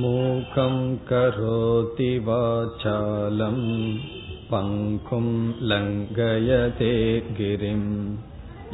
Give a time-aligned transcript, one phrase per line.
[0.00, 0.74] मूकं
[1.08, 3.58] करोति वाचालं
[4.50, 5.26] पङ्कुं
[5.70, 6.90] लङ्घयते
[7.38, 7.82] गिरिं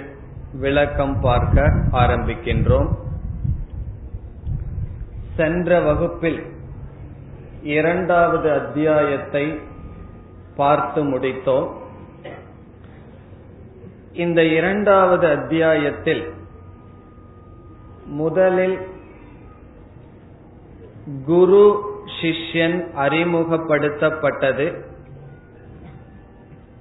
[0.53, 2.95] விளக்கம் பார்க்க ஆரம்பிக்கின்றோம்.
[5.37, 6.53] சென்ற வகுப்பில்
[7.63, 9.61] இரண்டாவது அத்தியாயத்தை
[10.57, 11.73] பார்த்து முடித்தோம்.
[14.13, 16.33] இந்த இரண்டாவது அத்தியாயத்தில்
[18.05, 18.79] முதலில்
[21.25, 21.85] குரு
[22.23, 24.85] சிஷ்யன் அறிமுகப்படுத்தப்பட்டது.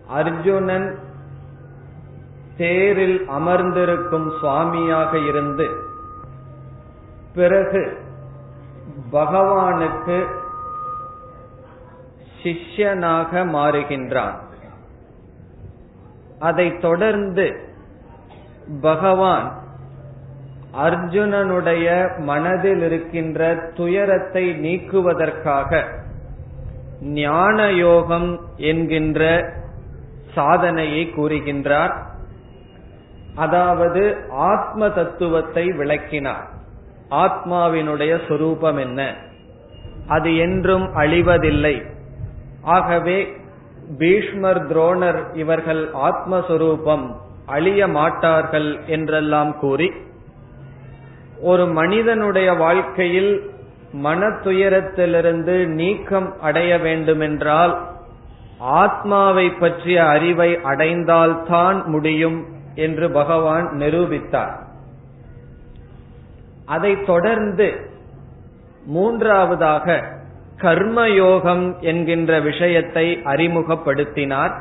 [0.08, 1.00] அர்ஜுனன்
[2.60, 5.68] தேரில் அமர்ந்திருக்கும் சுவாமியாக இருந்து
[7.34, 7.84] பிறகு
[9.12, 10.18] பகவானுக்கு
[12.42, 14.38] சிஷ்யனாக மாறுகின்றான்.
[16.40, 17.48] அதைத் தொடர்ந்து
[18.82, 19.48] பகவான்
[20.78, 25.82] அர்ஜுனனுடைய மனதில் இருக்கின்ற துயரத்தை நீக்குவதற்காக
[27.02, 29.24] ஞான யோகம் என்கின்ற
[30.36, 31.96] சாதனையை கூறுகின்றார்.
[33.36, 36.48] அதாவது ஆத்ம தத்துவத்தை விளக்கினார்.
[37.12, 39.16] ஆத்மாவினுடைய சொரூபம் என்ன?
[40.08, 41.86] அது என்றும் அழிவதில்லை.
[42.62, 43.38] ஆகவே
[43.98, 49.92] பீஷ்மர் துரோணர் இவர்கள் ஆத்மஸ்வரூபம் அழிய மாட்டார்கள் என்றெல்லாம் கூறி
[51.42, 53.52] ஒரு மனிதனுடைய வாழ்க்கையில்
[53.92, 57.88] மன துயரத்திலிருந்து நீக்கம் அடைய வேண்டுமென்றால்
[58.60, 64.60] ஆத்மாவை பற்றிய அறிவை அடைந்தால்தான் முடியும் என்று பகவான் நிரூபித்தார்.
[66.66, 67.80] அதை தொடர்ந்து
[68.86, 70.04] மூன்றாவதாக
[70.58, 74.54] கர்மயோகம் என்கின்ற விஷயத்தை அறிமுகப்படுத்தினார்.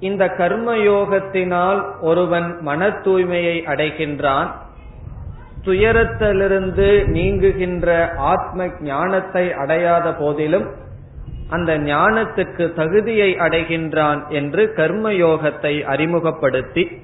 [0.00, 4.50] இந்த கர்மயோகத்தினால் ஒருவன் மன தூய்மையை அடைகின்றான்.
[5.64, 10.74] துயரத்திலிருந்து நீங்குகின்ற ஆத்ம ஞானத்தை அடையாத போதிலும்
[11.48, 17.02] அந்த ஞானத்துக்கு தகுதியை அடைகின்றான் என்று கர்மயோகத்தை அறிமுகப்படுத்தி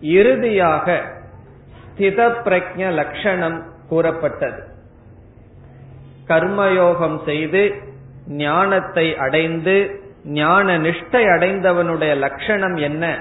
[0.00, 1.02] இறுதியாக
[1.88, 4.62] ஸ்தித பிரஜ லட்சணம் கூறப்பட்டது.
[6.28, 7.74] கர்மயோகம் செய்து
[8.26, 13.18] ஞானத்தை அடைந்து ஞான நிஷ்டை அடைந்தவனுடைய லட்சணம் என்ன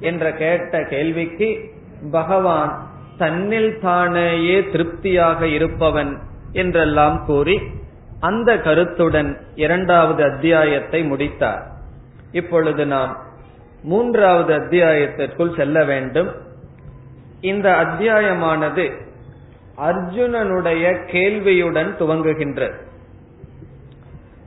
[0.00, 1.70] என்ற கேட்ட கேள்விக்கு
[2.10, 2.86] பகவான்
[3.18, 6.18] தன்னில் தானேயே திருப்தியாக இருப்பவன்
[6.52, 7.62] என்றெல்லாம் கூறி
[8.26, 11.66] அந்த கருத்துடன் இரண்டாவது அத்தியாயத்தை முடித்தார்.
[12.32, 13.16] இப்பொழுது நாம்
[13.82, 16.30] மூன்றாவது அத்தியாயத்திற்குள் செல்ல வேண்டும்.
[17.40, 18.90] இந்த அத்தியாயமானது
[19.78, 22.74] அர்ஜுனனுடைய கேள்வியுடன் துவங்குகின்றது.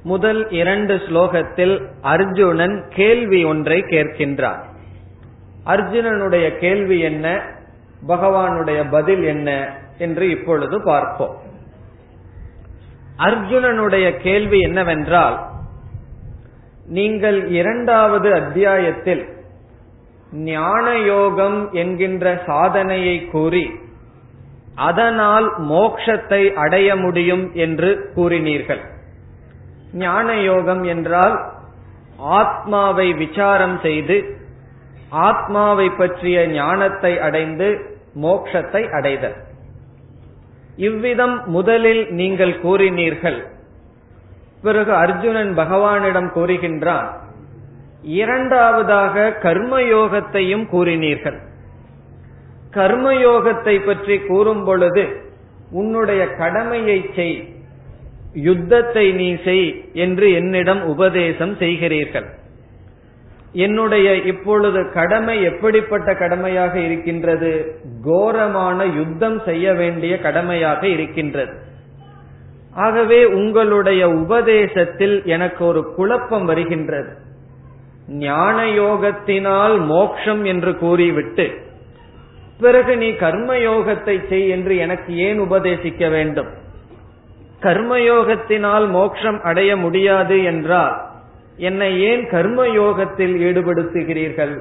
[0.04, 4.64] முதல் இரண்டு ஸ்லோகத்தில் அர்ஜுனன் கேள்வி ஒன்றை கேட்கின்றான்.
[5.66, 7.42] அர்ஜுனனுடைய கேள்வி என்ன?
[8.08, 9.74] பகவானுடைய பதில் என்ன?
[9.98, 11.48] என்று இப்பொழுது பார்ப்போம்.
[13.20, 15.38] அர்ஜுனனுடைய கேள்வி என்னவென்றால்
[16.86, 19.24] நீங்கள் இரண்டாவது அத்தியாயத்தில்
[20.32, 23.66] ஞான யோகம் என்கின்ற சாதனையை கூறி
[24.76, 28.82] அதனால் மோக்ஷத்தை அடைய முடியும் என்று கூறினீர்கள்.
[29.94, 31.36] ஞான யோகம் என்றால்
[32.18, 34.18] ஆத்மாவை விசாரம் செய்து
[35.10, 37.68] ஆத்மாவை பற்றிய ஞானத்தை அடைந்து
[38.22, 39.38] மோக்ஷத்தை அடைதல்.
[40.88, 43.40] இவ்விதம் முதலில் நீங்கள் கூறினீர்கள்.
[44.62, 47.10] பிறகு அர்ஜுனன் பகவானிடம் கூறுகின்றான்
[48.20, 51.40] இரண்டாவதாக கர்மயோகத்தையும் கூறினீர்கள்.
[52.74, 55.06] கர்மயோகத்தை பற்றி கூறும் பொழுது
[55.72, 57.40] உன்னுடைய கடமையை செய்
[58.48, 62.28] யுத்தத்தை நீ செய் என்று என்னிடம் உபதேசம் செய்கிறீர்கள்.
[63.52, 67.82] என்னுடைய இப்பொழுது கடமை எப்படிப்பட்ட கடமையாக இருக்கின்றது?
[68.04, 71.52] கோரமான யுத்தம் செய்ய வேண்டிய கடமையாக இருக்கின்றது.
[72.74, 77.10] ஆகவே உங்களுடைய உபதேசத்தில் எனக்கு ஒரு குழப்பம் வருகின்றது.
[78.08, 81.68] ஞான யோகத்தினால் மோக்ஷம் என்று கூறிவிட்டு
[82.60, 86.48] பிறகு நீ கர்மயோகத்தை செய் என்று எனக்கு ஏன் உபதேசிக்க வேண்டும்?
[87.62, 91.09] கர்மயோகத்தினால் மோட்சம் அடைய முடியாது என்றால்
[91.68, 94.54] என்னை ஏன் கர்மயோகத்தில் ஈடுபடுத்துகிறீர்கள்?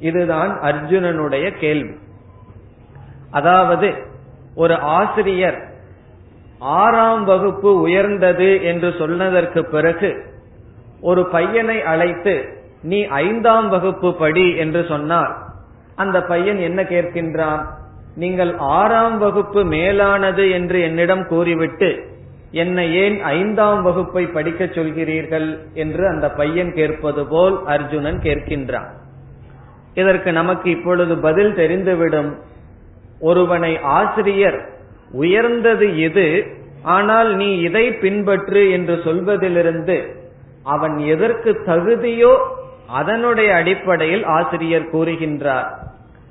[0.00, 1.94] இதுதான் அர்ஜுனனுடைய கேள்வி.
[3.30, 3.88] அதாவது
[4.54, 5.58] ஒரு ஆசிரியர்
[6.58, 10.10] ஆறாம் வகுப்பு உயர்ந்தது என்று சொன்னதற்கு பிறகு
[11.00, 12.34] ஒரு பையனை அழைத்து
[12.82, 15.32] நீ ஐந்தாம் வகுப்பு படி என்று சொன்னால்
[15.94, 17.62] அந்த பையன் என்ன கேட்கின்றான்?
[18.14, 21.90] நீங்கள் ஆறாம் வகுப்பு மேலானது என்று என்னிடம் கூறிவிட்டு
[22.50, 28.88] என்னை ஏன் ஐந்தாம் வகுப்பை படிக்கச் சொல்கிறீர்கள் என்று அந்த பையன் கேட்பது போல் அர்ஜுனன் கேட்கின்றான்.
[29.94, 32.38] இதற்கு நமக்கு இப்பொழுது பதில் தெரிந்துவிடும்.
[33.20, 34.68] ஒருவனை ஆசிரியர்
[35.12, 36.46] உயர்ந்தது எது?
[36.82, 40.16] ஆனால் நீ இதை பின்பற்று என்று சொல்வதிலிருந்து
[40.62, 42.38] அவன் எதற்கு தகுதியோ
[42.86, 45.66] அதனுடைய அடிப்படையில் ஆசிரியர் கூறுகின்றார்.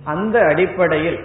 [0.04, 1.19] அந்த அடிப்படையில்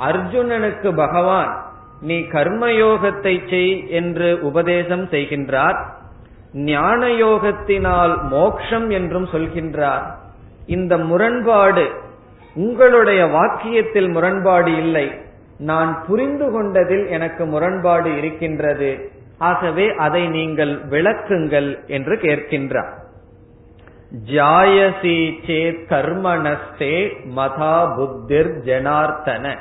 [0.00, 1.69] அர்ஜுனனுக்கு பகவான்
[2.00, 5.78] நீ கர்மயோகத்தை செய் என்று உபதேசம் செய்கின்றார்.
[6.52, 10.14] ஞான யோகத்தினால் மோக்ஷம் என்றும் சொல்கின்றார்.
[10.66, 11.90] இந்த முரண்பாடு
[12.54, 15.20] உங்களுடைய வாக்கியத்தில் முரண்பாடு இல்லை.
[15.58, 19.10] நான் புரிந்து கொண்டதில் எனக்கு முரண்பாடு இருக்கின்றது.
[19.38, 22.92] ஆகவே அதை நீங்கள் விளக்குங்கள் என்று கேட்கின்றார்.
[24.26, 29.56] ஜாயசி சேத் கர்மணஸ்தே மதா புத்திர் ஜனார்த்தன.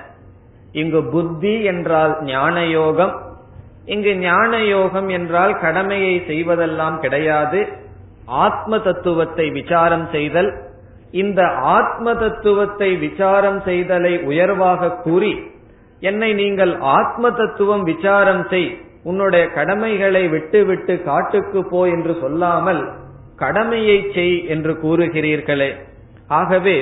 [0.73, 3.13] இங்கு புத்தி என்றால் ஞான யோகம்
[3.85, 7.67] இங்கு ஞான யோகம் என்றால் கடமையை செய்வதெல்லாம் கிடையாது.
[8.25, 10.49] ஆத்ம தத்துவத்தை விசாரம் செய்தல்.
[11.11, 15.33] இந்த ஆத்ம தத்துவத்தை விசாரம் செய்தலை உயர்வாக கூறி
[15.99, 18.69] என்னை நீங்கள் ஆத்ம தத்துவம் விசாரம் செய்
[19.03, 22.89] உன்னுடைய கடமைகளை விட்டுவிட்டு காட்டுக்கு போ என்று சொல்லாமல்
[23.35, 25.71] கடமையை செய் என்று கூறுகிறீர்களே.
[26.27, 26.77] ஆகவே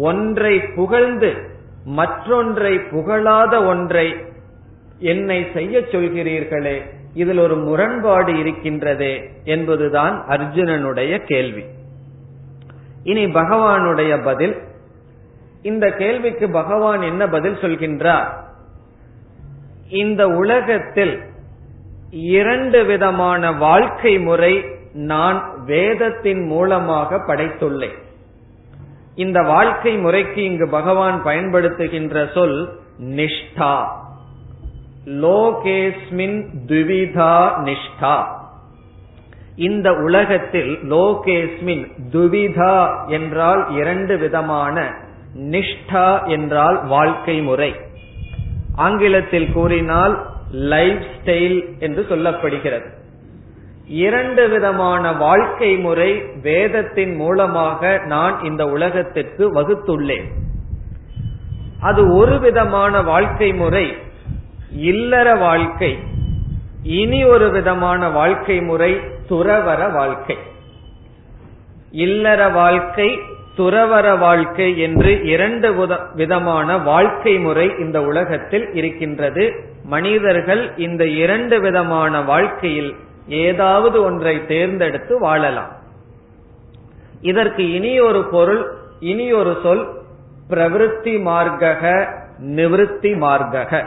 [0.00, 1.30] ஒன்றை புகழ்ந்து
[1.86, 4.14] மற்றொன்றை புகழாத ஒன்றை
[4.98, 6.82] என்னை செய்ய சொல்கிறீர்களே
[7.14, 11.64] இதில் ஒரு முரண்பாடு இருக்கின்றதே என்பதுதான் அர்ஜுனனுடைய கேள்வி.
[13.02, 14.56] இனி பகவானுடைய பதில்.
[15.62, 18.26] இந்த கேள்விக்கு பகவான் என்ன பதில் சொல்கின்றார்?
[19.88, 21.20] இந்த உலகத்தில்
[22.10, 28.04] இரண்டு விதமான வாழ்க்கை முறை நான் வேதத்தின் மூலமாக படைத்துள்ளேன்.
[29.16, 33.86] இந்த வாழ்க்கை முறைக்கு இங்கு பகவான் பயன்படுத்துகின்ற சொல் நிஷ்டா.
[35.06, 37.34] லோகேஸ்மின் துவிதா
[37.64, 38.16] நிஷ்டா.
[39.56, 44.94] இந்த உலகத்தில் லோகேஸ்மின் துவிதா என்றால் இரண்டு விதமான
[45.36, 47.74] நிஷ்டா என்றால் வாழ்க்கை முறை.
[48.74, 52.88] ஆங்கிலத்தில் கூறினால் லைஃப் ஸ்டைல் என்று சொல்லப்படுகிறது.
[53.86, 60.24] இரண்டு விதமான வாழ்க்கை முறை வேதத்தின் மூலமாக நான் இந்த உலகத்திற்கு வகுத்துள்ளேன்.
[61.80, 63.96] அது ஒரு விதமான வாழ்க்கை முறை
[64.70, 65.98] இல்லற வாழ்க்கை.
[66.82, 70.36] இனி ஒரு விதமான வாழ்க்கை முறை துறவர வாழ்க்கை.
[71.90, 73.18] இல்லற வாழ்க்கை
[73.56, 79.52] துறவர வாழ்க்கை என்று இரண்டு விதமான வாழ்க்கை முறை இந்த உலகத்தில் இருக்கின்றது.
[79.84, 82.96] மனிதர்கள் இந்த இரண்டு விதமான வாழ்க்கையில்
[83.28, 85.72] ஏதாவது ஒன்றை தேர்ந்தெடுத்து வாழலாம்.
[87.20, 89.88] இதற்கு இனி ஒரு பொருள் இனி ஒரு சொல்
[90.50, 92.06] பிரவிற்த்தி மார்க்கக
[92.40, 93.86] நிவிருத்தி மார்க்கக.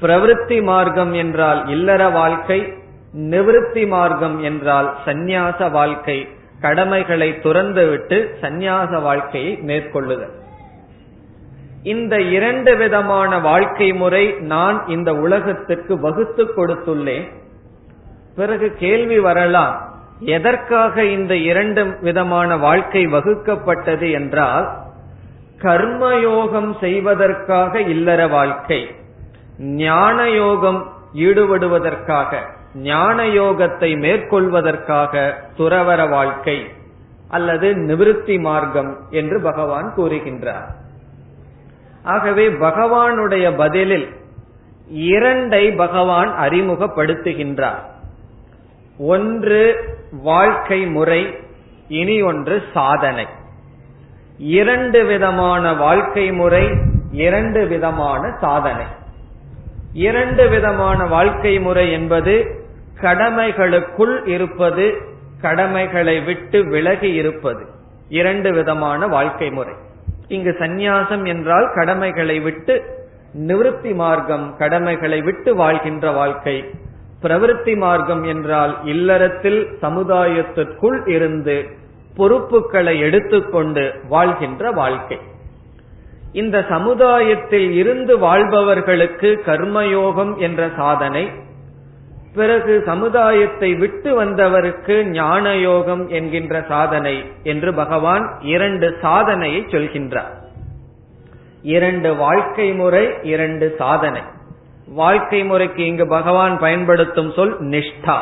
[0.00, 2.72] பிரவிற்த்தி மார்க்கம் என்றால் இல்லற வாழ்க்கை
[3.16, 6.28] நிவிருத்தி மார்க்கம் என்றால் சந்நியாச வாழ்க்கை
[6.60, 10.32] கடமைகளை துறந்துவிட்டு சந்நியாச வாழ்க்கையை மேற்கொள்ளுதல்.
[11.82, 17.28] இந்த இரண்டு விதமான வாழ்க்கை முறை நான் இந்த உலகத்திற்கு வகுத்து கொடுத்துள்ளேன்.
[18.38, 19.76] பிறகு கேள்வி வரலாம்
[20.36, 24.66] எதற்காக இந்த இரண்டு விதமான வாழ்க்கை வகுக்கப்பட்டது என்றால்
[25.62, 28.80] கர்மயோகம் செய்வதற்காக இல்லற வாழ்க்கை
[29.82, 30.80] ஞான யோகம்
[31.26, 32.40] ஈடுபடுவதற்காக
[32.88, 35.12] ஞான யோகத்தை மேற்கொள்வதற்காக
[35.58, 36.58] துறவர வாழ்க்கை
[37.28, 40.68] அல்லது நிவிருத்தி மார்க்கம் என்று பகவான் கூறுகின்றார்.
[42.04, 44.08] ஆகவே பகவானுடைய பதிலில்
[45.12, 47.82] இரண்டை பகவான் அறிமுகப்படுத்துகின்றார்.
[48.98, 51.38] ஒன்று வாழ்க்கை முறை
[51.88, 53.26] இனி ஒன்று சாதனை.
[54.38, 56.70] இரண்டு விதமான வாழ்க்கை முறை
[57.12, 58.84] இரண்டு விதமான சாதனை.
[59.92, 62.64] இரண்டு விதமான வாழ்க்கை முறை என்பது
[63.00, 64.98] கடமைகளுக்குள் இருப்பது
[65.40, 67.66] கடமைகளை விட்டு விலகி இருப்பது.
[68.08, 69.74] இரண்டு விதமான வாழ்க்கை முறை.
[70.28, 72.82] இங்கு சந்நியாசம் என்றால் கடமைகளை விட்டு
[73.38, 76.70] நிவிருத்தி மார்க்கம் கடமைகளை விட்டு வாழ்கின்ற வாழ்க்கை.
[77.22, 81.68] பிரவிற்த்தி மார்க்கம் என்றால் இல்லறத்தில் சமுதாயத்திற்குள் இருந்து
[82.16, 85.18] பொறுப்புகளை எடுத்துக்கொண்டு வாழ்கின்ற வாழ்க்கை.
[86.32, 91.30] இந்த சமுதாயத்தில் இருந்து வாழ்பவர்களுக்கு கர்மயோகம் என்ற சாதனை
[92.34, 100.34] பிறகு சமுதாயத்தை விட்டு வந்தவருக்கு ஞான யோகம் என்கின்ற சாதனை என்று பகவான் இரண்டு சாதனையை சொல்கின்றார்.
[101.62, 104.22] இரண்டு வாழ்க்கை முறை இரண்டு சாதனை.
[104.94, 108.18] வாழ்க்கை முறைக்கு இங்கு பகவான் பயன்படுத்தும் சொல் நிஷ்டா.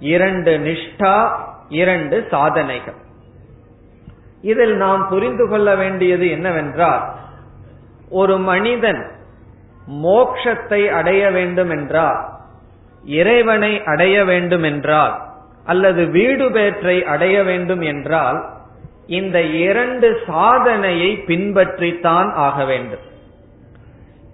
[0.00, 1.30] இரண்டு நிஷ்டா
[1.68, 2.94] இரண்டு சாதனைகள்.
[4.42, 7.14] இதில் நாம் புரிந்து கொள்ள வேண்டியது என்னவென்றால்
[8.10, 9.10] ஒரு மனிதன்
[9.90, 12.28] மோக்ஷத்தை அடைய வேண்டும் என்றால்
[13.04, 15.22] இறைவனை அடைய வேண்டும் என்றால்
[15.64, 18.48] அல்லது வீடு பேற்றை அடைய வேண்டும் என்றால்
[19.06, 23.07] இந்த இரண்டு சாதனையை பின்பற்றித்தான் ஆக வேண்டும்.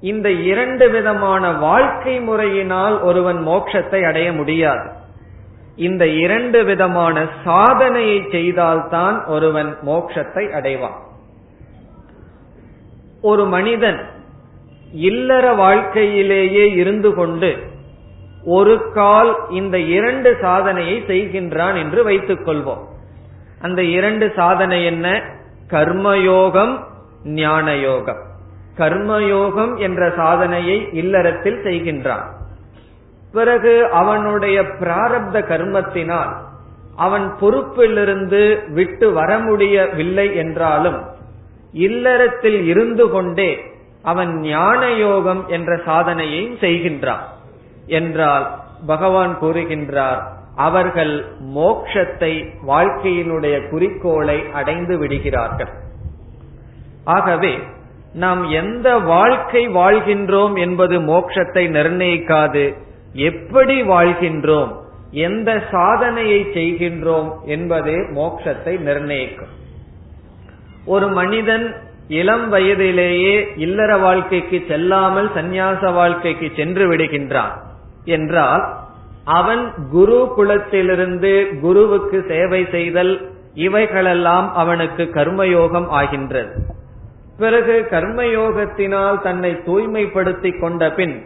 [0.05, 4.87] இந்த இரண்டு விதமான வாழ்க்கை முறையினால் ஒருவன் மோட்சத்தை அடைய முடியாது.
[5.77, 10.99] இந்த இரண்டு விதமான சாதனையை செய்தால்தான் ஒருவன் மோட்சத்தை அடைவான்.
[13.21, 14.01] ஒரு மனிதன்
[14.93, 17.51] இல்லற வாழ்க்கையிலேயே இருந்து கொண்டு
[18.45, 22.85] ஒரு கால் இந்த இரண்டு சாதனையை செய்கின்றான் என்று வைத்துக் கொள்வோம்
[23.61, 25.09] அந்த இரண்டு சாதனை என்ன?
[25.69, 26.75] கர்மயோகம்
[27.25, 28.23] ஞானயோகம்.
[28.77, 32.27] கர்மயோகம் என்ற சாதனையை இல்லறத்தில் செய்கின்றான்.
[33.33, 36.33] பிறகு அவனுடைய பிராரப்த கர்மத்தினால்
[36.97, 40.99] அவன் பொறுப்பிலிருந்து விட்டு வர முடியவில்லை என்றாலும்
[41.73, 43.51] இல்லறத்தில் இருந்து கொண்டே
[44.03, 47.25] அவன் ஞான யோகம் என்ற சாதனையையும் செய்கின்றான்.
[47.87, 48.47] என்றால்
[48.87, 50.21] பகவான் கூறுகின்றார்
[50.57, 52.33] அவர்கள் மோக்ஷத்தை
[52.69, 55.73] வாழ்க்கையினுடைய குறிக்கோளை அடைந்து விடுகிறார்கள்.
[57.05, 57.59] ஆகவே
[58.15, 62.75] நாம் எந்த வாழ்க்கை வாழ்கின்றோம் என்பது மோட்சத்தை நிர்ணயிக்காது.
[63.13, 64.73] எப்படி வாழ்கின்றோம்?
[65.11, 69.53] எந்த சாதனையை செய்கின்றோம் என்பதே மோட்சத்தை நிர்ணயிக்கும்.
[70.87, 71.75] ஒரு மனிதன்
[72.09, 77.55] இளம் வயதிலேயே இல்லற வாழ்க்கைக்கு செல்லாமல் சந்நியாச வாழ்க்கைக்கு சென்று விடுகின்றான்
[78.05, 78.65] என்றால்
[79.25, 86.74] அவன் குரு குலத்திலிருந்து குருவுக்கு சேவை செய்தல் இவைகளெல்லாம் அவனுக்கு கர்மயோகம் ஆகின்றது.
[87.39, 91.25] பிறகு கர்மயோகத்தினால் தன்னை தூய்மைப்படுத்திக் கொண்ட பின்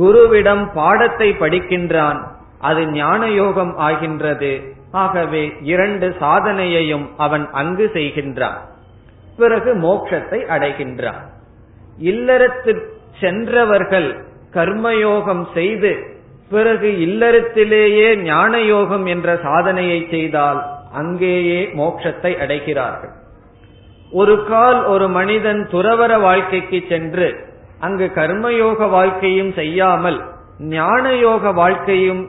[0.00, 2.20] குருவிடம் பாடத்தை படிக்கின்றான்.
[2.58, 4.76] அது ஞான யோகம் ஆகின்றது.
[4.92, 8.60] ஆகவே இரண்டு சாதனையையும் அவன் அங்கு செய்கின்றான்.
[9.36, 11.24] பிறகு மோட்சத்தை அடைகின்றான்.
[12.02, 12.80] இல்லறத்து
[13.20, 14.24] சென்றவர்கள்
[14.54, 16.16] கர்மயோகம் செய்து
[16.50, 23.14] பிறகு இல்லறத்திலேயே ஞான யோகம் என்ற சாதனையை செய்தால் அங்கேயே மோட்சத்தை அடைகிறார்கள்.
[24.12, 27.28] ஒரு கால் ஒரு மனிதன் துறவர வாழ்க்கைக்கு சென்று
[27.80, 30.18] அங்கு கர்மயோக வாழ்க்கையும் செய்யாமல்
[30.58, 32.22] ஞான யோக வாழ்க்கையும்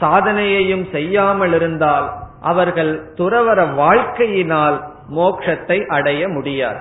[0.00, 2.06] சாதனையையும் செய்யாமல் இருந்தால்
[2.40, 6.80] அவர்கள் துறவர வாழ்க்கையினால் மோட்சத்தை அடைய முடியாது.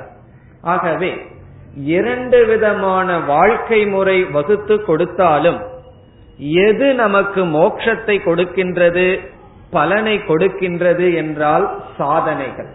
[0.62, 1.12] ஆகவே
[1.76, 5.60] இரண்டு விதமான வாழ்க்கை முறை வகுத்து கொடுத்தாலும்
[6.38, 9.20] எது நமக்கு மோட்சத்தை கொடுக்கின்றது
[9.72, 12.70] பலனை கொடுக்கின்றது என்றால் சாதனைகள்.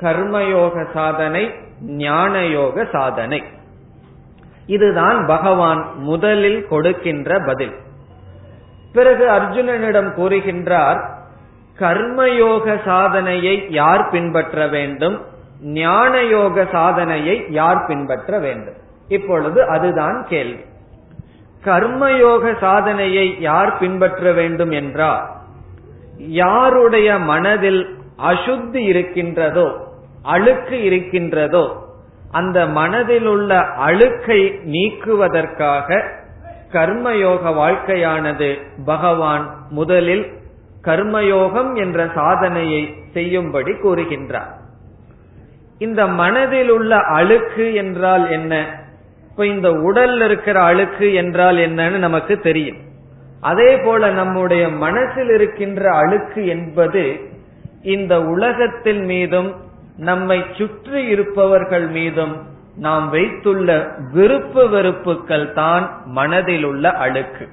[0.00, 3.42] கர்மயோக சாதனை ஞான யோக சாதனை.
[4.66, 7.72] இதுதான் பகவான் முதலில் கொடுக்கின்ற பதில்.
[8.92, 11.08] பிறகு அர்ஜுனனிடம் கூறுகின்றார்
[11.78, 15.20] கர்மயோக சாதனையை யார் பின்பற்ற வேண்டும்?
[15.62, 18.74] ஞான யோக சாதனையை யார் பின்பற்ற வேண்டும்?
[19.08, 20.64] இப்பொழுது அதுதான் கேள்வி.
[21.64, 25.30] கர்மயோக சாதனையை யார் பின்பற்ற வேண்டும் என்றால்
[26.18, 29.89] யாருடைய மனதில் அசுத்தி இருக்கின்றதோ
[30.22, 31.88] அழுக்கு இருக்கின்றதோ
[32.30, 36.04] அந்த மனதில் உள்ள அழுக்கை நீக்குவதற்காக
[36.72, 40.26] கர்மயோக வாழ்க்கையானது பகவான் முதலில்
[40.84, 44.58] கர்மயோகம் என்ற சாதனையை செய்யும்படி கூறுகின்றார்.
[45.78, 48.82] இந்த மனதில் உள்ள அழுக்கு என்றால் என்ன?
[49.30, 52.76] இப்ப இந்த உடல்ல இருக்கிற அழுக்கு என்றால் என்னன்னு நமக்கு தெரியும்.
[53.40, 57.20] அதே போல நம்முடைய மனசில் இருக்கின்ற அழுக்கு என்பது
[57.82, 59.54] இந்த உலகத்தின் மீதும்
[60.08, 62.34] நம்மை சுற்றி இருப்பவர்கள் மீதும்
[62.84, 63.68] நாம் வைத்துள்ள
[64.12, 65.84] விருப்பு வெறுப்புகள் தான்
[66.18, 67.46] மனதில் உள்ள அழுக்கு.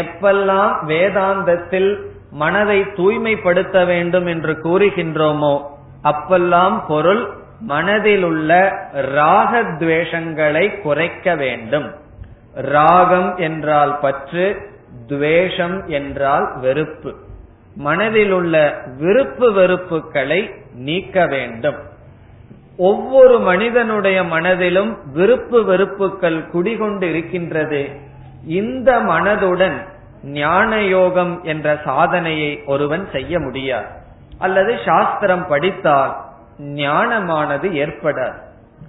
[0.00, 1.90] எப்பெல்லாம் வேதாந்தத்தில்
[2.42, 5.54] மனதை தூய்மைப்படுத்த வேண்டும் என்று கூறுகின்றோமோ
[6.10, 7.22] அப்பெல்லாம் பொருள்
[7.72, 8.50] மனதில் உள்ள
[9.16, 11.88] ராகத்வேஷங்களை குறைக்க வேண்டும்.
[12.74, 14.46] ராகம் என்றால் பற்று
[15.06, 17.10] துவேஷம் என்றால் வெறுப்பு.
[17.74, 21.76] மனதில் உள்ள விருப்பு வெறுப்புகளை நீக்க வேண்டும்.
[22.76, 27.88] ஒவ்வொரு மனிதனுடைய மனதிலும் விருப்பு வெறுப்புகள் குடிகொண்டு இருக்கின்றது.
[28.46, 29.88] இந்த மனதுடன்
[30.22, 33.86] ஞான யோகம் என்ற சாதனையை ஒருவன் செய்ய முடியாது.
[34.38, 36.16] அல்லது சாஸ்திரம் படித்தால்
[36.58, 38.38] ஞானமானது ஏற்படாது.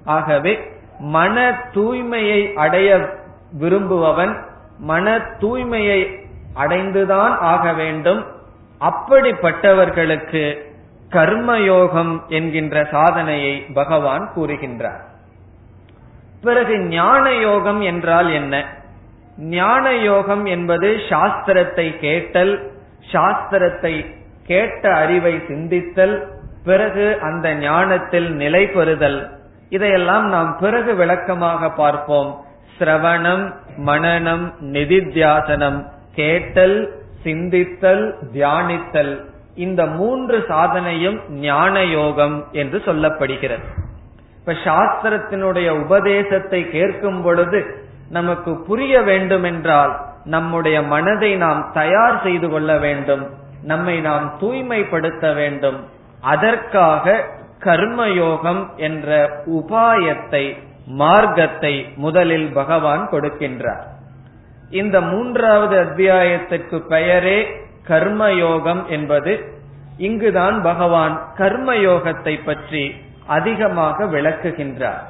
[0.05, 0.59] ஆகவே
[0.99, 3.09] மன தூய்மையை அடைய
[3.51, 4.45] விரும்புபவன்
[4.77, 8.30] மன தூய்மையை அடைந்துதான் ஆக வேண்டும்.
[8.81, 10.57] அப்படிப்பட்டவர்களுக்கு
[11.09, 15.01] கர்மயோகம் என்கின்ற சாதனையை பகவான் கூறுகின்றார்.
[16.41, 18.65] பிறகு ஞான யோகம் என்றால் என்ன?
[19.37, 22.71] ஞான யோகம் என்பது சாஸ்திரத்தை கேட்டல்
[23.11, 24.05] சாஸ்திரத்தை
[24.43, 26.27] கேட்ட அறிவை சிந்தித்தல்
[26.63, 29.31] பிறகு அந்த ஞானத்தில் நிலை பெறுதல்.
[29.69, 32.45] இதையெல்லாம் நாம் பிறகு விளக்கமாக பார்ப்போம்.
[32.79, 35.79] சிரவணம் மனனம் நிதித்தியாசனம்
[36.15, 39.13] கேட்டல் சிந்தித்தல் தியானித்தல்
[39.55, 43.65] இந்த மூன்று சாதனையும் ஞான யோகம் என்று சொல்லப்படுகிறது.
[44.39, 47.59] இப்ப சாஸ்திரத்தினுடைய உபதேசத்தை கேட்கும் பொழுது
[48.09, 49.93] நமக்கு புரிய வேண்டும் என்றால்
[50.25, 53.23] நம்முடைய மனதை நாம் தயார் செய்து கொள்ள வேண்டும்
[53.63, 55.79] நம்மை நாம் தூய்மைப்படுத்த வேண்டும்.
[56.21, 57.23] அதற்காக
[57.59, 59.09] கர்மயோகம் என்ற
[59.45, 63.83] உபாயத்தை மார்க்கத்தை முதலில் பகவான் கொடுக்கின்றார்.
[64.71, 67.39] இந்த மூன்றாவது அத்தியாயத்திற்கு பெயரே
[67.87, 69.33] கர்மயோகம் என்பது.
[69.97, 72.83] இங்குதான் பகவான் கர்மயோகத்தை பற்றி
[73.27, 75.01] அதிகமாக விளக்குகின்றார்.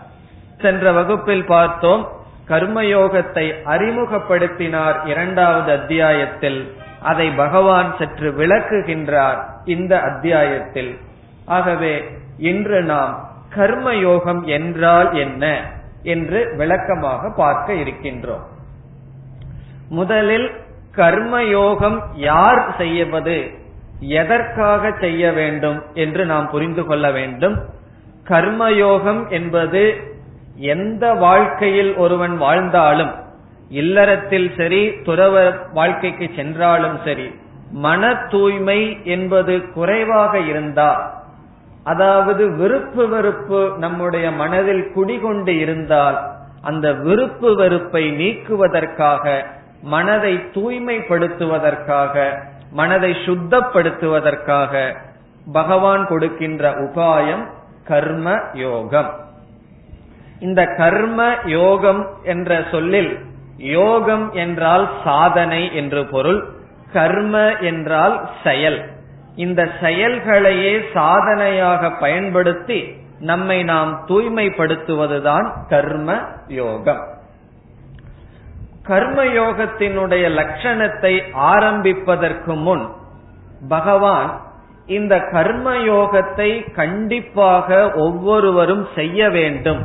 [0.58, 2.03] சென்ற வகுப்பில் பார்த்தோம்
[2.48, 6.62] கர்மயோகத்தை அறிமுகப்படுத்தினார் இரண்டாவது அத்தியாயத்தில்.
[7.01, 10.98] அதை பகவான் சற்று விளக்குகின்றார் இந்த அத்தியாயத்தில்.
[11.46, 12.06] ஆகவே
[12.38, 13.13] இன்று நாம்
[13.56, 15.62] கர்மயோகம் என்றால் என்ன
[16.03, 18.50] என்று விளக்கமாக பார்க்க இருக்கின்றோம்.
[19.91, 20.48] முதலில்
[20.95, 21.98] கர்மயோகம்
[22.29, 23.38] யார் செய்வது?
[24.15, 27.57] எதற்காக செய்ய வேண்டும் என்று நாம் புரிந்து கொள்ள வேண்டும்.
[28.29, 29.83] கர்மயோகம் என்பது
[30.74, 33.13] எந்த வாழ்க்கையில் ஒருவன் வாழ்ந்தாலும்
[33.71, 35.36] இல்லறத்தில் சரி துறவ
[35.74, 37.27] வாழ்க்கைக்கு சென்றாலும் சரி
[37.77, 41.01] மன தூய்மை என்பது குறைவாக இருந்தால்
[41.83, 46.17] அதாவது விருப்பு வெறுப்பு நம்முடைய மனதில் குடிகொண்டு இருந்தால்
[46.62, 49.25] அந்த விருப்பு வெறுப்பை நீக்குவதற்காக
[49.82, 52.38] மனதை தூய்மைப்படுத்துவதற்காக
[52.72, 54.96] மனதை சுத்தப்படுத்துவதற்காக
[55.54, 57.48] பகவான் கொடுக்கின்ற உபாயம்
[57.86, 59.10] கர்ம யோகம்.
[60.40, 63.20] இந்த கர்ம யோகம் என்ற சொல்லில்
[63.58, 66.46] யோகம் என்றால் சாதனை என்று பொருள்
[66.94, 68.90] கர்ம என்றால் செயல்.
[69.36, 77.11] இந்த செயல்களையே சாதனையாக பயன்படுத்தி நம்மை நாம் தூய்மைப்படுத்துவதுதான் கர்ம யோகம்.
[78.91, 81.13] கர்ம யோகத்தினுடைய லட்சணத்தை
[81.51, 82.86] ஆரம்பிப்பதற்கு முன்
[83.67, 84.30] பகவான்
[84.86, 89.82] இந்த கர்மயோகத்தை கண்டிப்பாக ஒவ்வொருவரும் செய்ய வேண்டும்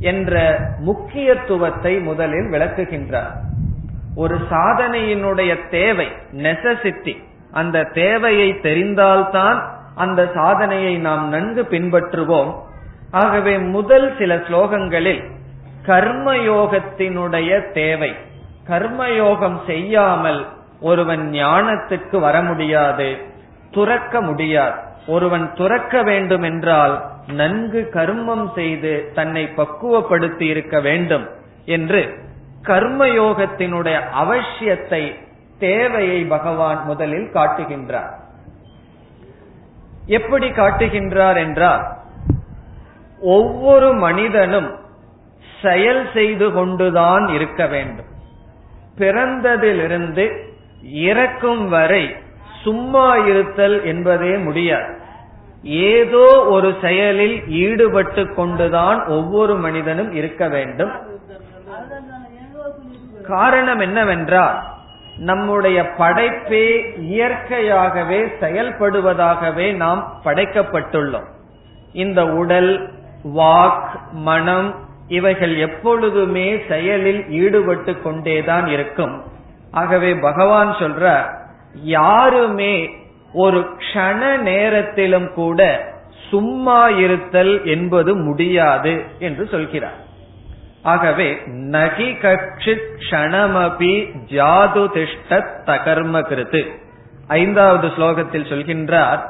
[0.00, 0.34] என்ற
[0.78, 3.34] முக்கியத்துவத்தை முதலில் விளக்குகின்றார்.
[4.14, 6.08] ஒரு சாதனையினுடைய தேவை
[6.46, 7.14] நெசசிட்டி
[7.52, 9.58] அந்த தேவையை தெரிந்தால்தான்
[9.94, 12.52] அந்த சாதனையை நாம் நன்கு பின்பற்றுவோம்.
[13.10, 15.22] ஆகவே முதல் சில ஸ்லோகங்களில்
[15.86, 18.12] கர்மயோகத்தினுடைய தேவை.
[18.68, 20.46] கர்மயோகம் செய்யாமல்
[20.80, 23.16] ஒருவன் ஞானத்துக்கு வர முடியாது
[23.70, 24.78] துறக்க முடியாது.
[25.06, 26.94] ஒருவன் துறக்க வேண்டும் என்றால்
[27.26, 31.26] நன்கு கர்மம் செய்து தன்னை பக்குவப்படுத்தி இருக்க வேண்டும்
[31.64, 32.18] என்று
[32.62, 35.02] கர்மயோகத்தினுடைய அவசியத்தை
[35.58, 38.14] தேவையை பகவான் முதலில் காட்டுகின்றார்.
[40.06, 41.84] எப்படி காட்டுகின்றார் என்றால்
[43.20, 44.68] ஒவ்வொரு மனிதனும்
[45.62, 48.04] செயல் செய்து கொண்டுதான் இருக்க வேண்டும்.
[48.98, 50.44] பிறந்ததிலிருந்து
[50.82, 52.16] இறக்கும் வரை
[52.62, 54.96] சும்மா இருத்தல் என்பதே முடியாது.
[55.62, 60.90] ஏதோ ஒரு செயலில் ஈடுபட்டு கொண்டுதான் ஒவ்வொரு மனிதனும் இருக்க வேண்டும்.
[63.28, 64.62] காரணம் என்னவென்றால்
[65.18, 71.26] நம்முடைய படைப்பே இயற்கையாகவே செயல்படுவதாகவே நாம் படைக்கப்பட்டுள்ளோம்.
[71.92, 72.90] இந்த உடல்
[73.36, 79.22] வாக் மனம் இவைகள் எப்பொழுதுமே செயலில் ஈடுபட்டு கொண்டேதான் இருக்கும்.
[79.70, 81.24] ஆகவே பகவான் சொல்ற
[81.74, 82.90] யாருமே
[83.32, 85.60] ஒரு க்ஷண நேரத்திலும் கூட
[86.30, 90.04] சும்மா இருத்தல் என்பது முடியாது என்று சொல்கிறார்.
[90.82, 93.94] ஆகவே நகி கட்சி க்ஷணமபி
[94.26, 96.70] ஜாது திஷ்ட தகர்ம கிருத்து
[97.28, 99.22] ஐந்தாவது ஸ்லோகத்தில் சொல்கின்றார்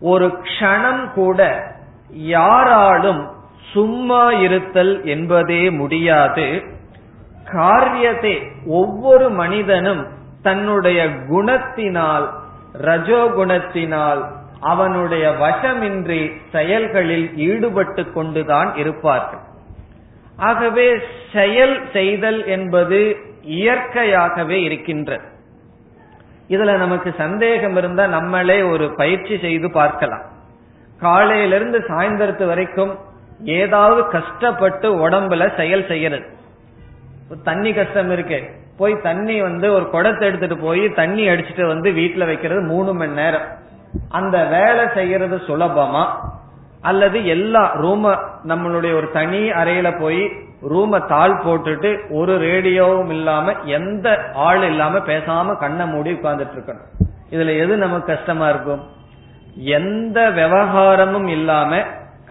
[0.00, 1.70] ஒரு க்ஷணம் கூட
[2.10, 3.40] யாராலும்
[3.72, 6.62] சும்மா இருத்தல் என்பதே முடியாது.
[7.52, 10.06] காரியத்தை ஒவ்வொரு மனிதனும்
[10.42, 12.26] தன்னுடைய குணத்தினால்
[12.78, 14.22] ரஜோகுணத்தினால்
[14.60, 19.42] அவனுடைய வசமின்றி செயல்களில் ஈடுபட்டு கொண்டுதான் இருப்பார்கள்.
[20.36, 20.88] ஆகவே
[21.32, 25.26] செயல் செய்தல் என்பது இயற்கையாகவே இருக்கின்றது.
[26.48, 30.24] இதுல நமக்கு சந்தேகம் இருந்தா நம்மளே ஒரு பயிற்சி செய்து பார்க்கலாம்.
[31.00, 32.92] காலையிலிருந்து சாயந்தரத்து வரைக்கும்
[33.44, 36.26] ஏதாவது கஷ்டப்பட்டு உடம்புல செயல் செய்யறது.
[37.44, 38.50] தண்ணி கஷ்டம் இருக்கு.
[38.76, 43.60] போய் தண்ணி வந்து ஒரு குடத்தை எடுத்துட்டு போய் தண்ணி அடிச்சுட்டு வந்து வீட்டுல வைக்கிறது மூணு மணி நேரம்.
[44.08, 46.06] அந்த வேலை செய்யறது சுலபமா?
[46.80, 50.32] அல்லது எல்லா ரூம நம்மளுடைய ஒரு தனி அறையில போய்
[50.70, 57.06] ரூம தாள் போட்டுட்டு ஒரு ரேடியோவும் இல்லாம எந்த ஆள் இல்லாம பேசாம கண்ணை மூடி உட்கார்ந்துட்டு இருக்கணும்.
[57.30, 58.82] இதுல எது நமக்கு கஷ்டமா இருக்கும்?
[59.54, 61.82] எந்த விவகாரமும் இல்லாம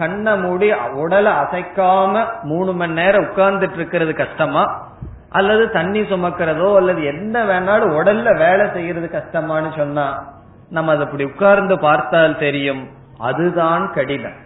[0.02, 4.64] கண்ணை மூடி உடலை அசைக்காம மூணு மணி நேரம் உட்கார்ந்துட்டு இருக்கிறது கஷ்டமா?
[5.30, 10.34] அல்லது தண்ணி சுமக்கிறதோ அல்லது என்ன வேணாலும் உடல்ல வேலை செய்யறது கஷ்டமான்னு சொன்னா
[10.70, 12.88] நம்ம அதை அப்படி உட்கார்ந்து பார்த்தால் தெரியும்.
[13.18, 14.38] அதுதான் கடினம்.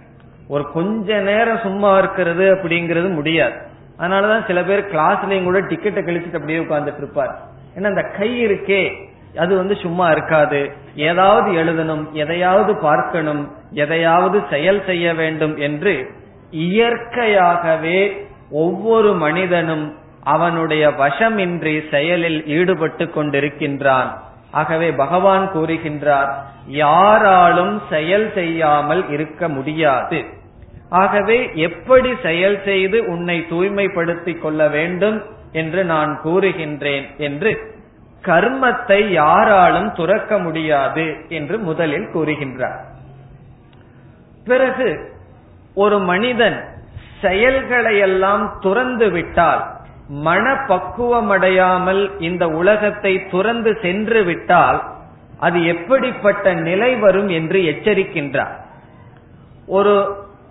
[0.47, 3.53] ஒரு கொஞ்ச நேரம் சும்மா இருக்கிறது அப்படிங்கிறது முடியாது.
[3.99, 7.39] அதனாலதான் சில பேர் கிளாஸ்லயும் கூட டிக்கெட்டை கழிச்சுட்டு அப்படியே உட்கார்ந்துட்டு இருப்பார்.
[7.75, 9.13] ஏன்னா அந்த கை இருக்கே.
[9.37, 10.71] அது வந்து சும்மா இருக்காது.
[10.95, 16.11] ஏதாவது எழுதணும் எதையாவது பார்க்கணும் எதையாவது செயல் செய்ய வேண்டும் என்று
[16.51, 24.09] இயற்கையாகவே ஒவ்வொரு மனிதனும் அவனுடைய வசமின்றி செயலில் ஈடுபட்டு கொண்டிருக்கின்றான்.
[24.51, 26.29] ஆகவே பகவான் கூறுகின்றார்
[26.67, 30.25] யாராலும் செயல் செய்யாமல் இருக்க முடியாது.
[30.89, 35.21] ஆகவே எப்படி செயல் செய்து உன்னை தூய்மைப்படுத்திக் கொள்ள வேண்டும்
[35.51, 37.74] என்று நான் கூறுகின்றேன் என்று
[38.25, 42.79] கர்மத்தை யாராலும் துறக்க முடியாது என்று முதலில் கூறுகின்றார்.
[44.45, 44.89] பிறகு
[45.75, 46.57] ஒரு மனிதன்
[47.21, 49.63] செயல்களை எல்லாம் துறந்து விட்டால்
[50.23, 54.79] மனப்பக்குவமடையாமல் இந்த உலகத்தை துறந்து சென்று விட்டால்
[55.39, 58.55] அது எப்படிப்பட்ட நிலை வரும் என்று எச்சரிக்கின்றார்.
[59.67, 59.95] ஒரு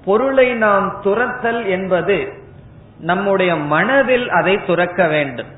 [0.05, 2.17] பொருளை நாம் துரத்தல் என்பது
[3.01, 5.53] நம்முடைய மனதில் அதை துறக்க வேண்டும்.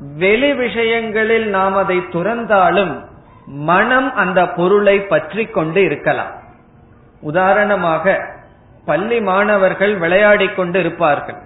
[0.00, 3.04] வெளி விஷயங்களில் நாம் அதை துறந்தாலும்
[3.46, 6.32] மனம் அந்த பொருளை பற்றி கொண்டு இருக்கலாம்.
[7.20, 8.14] உதாரணமாக
[8.84, 11.36] பள்ளி மாணவர்கள் விளையாடி கொண்டு இருப்பார்கள்.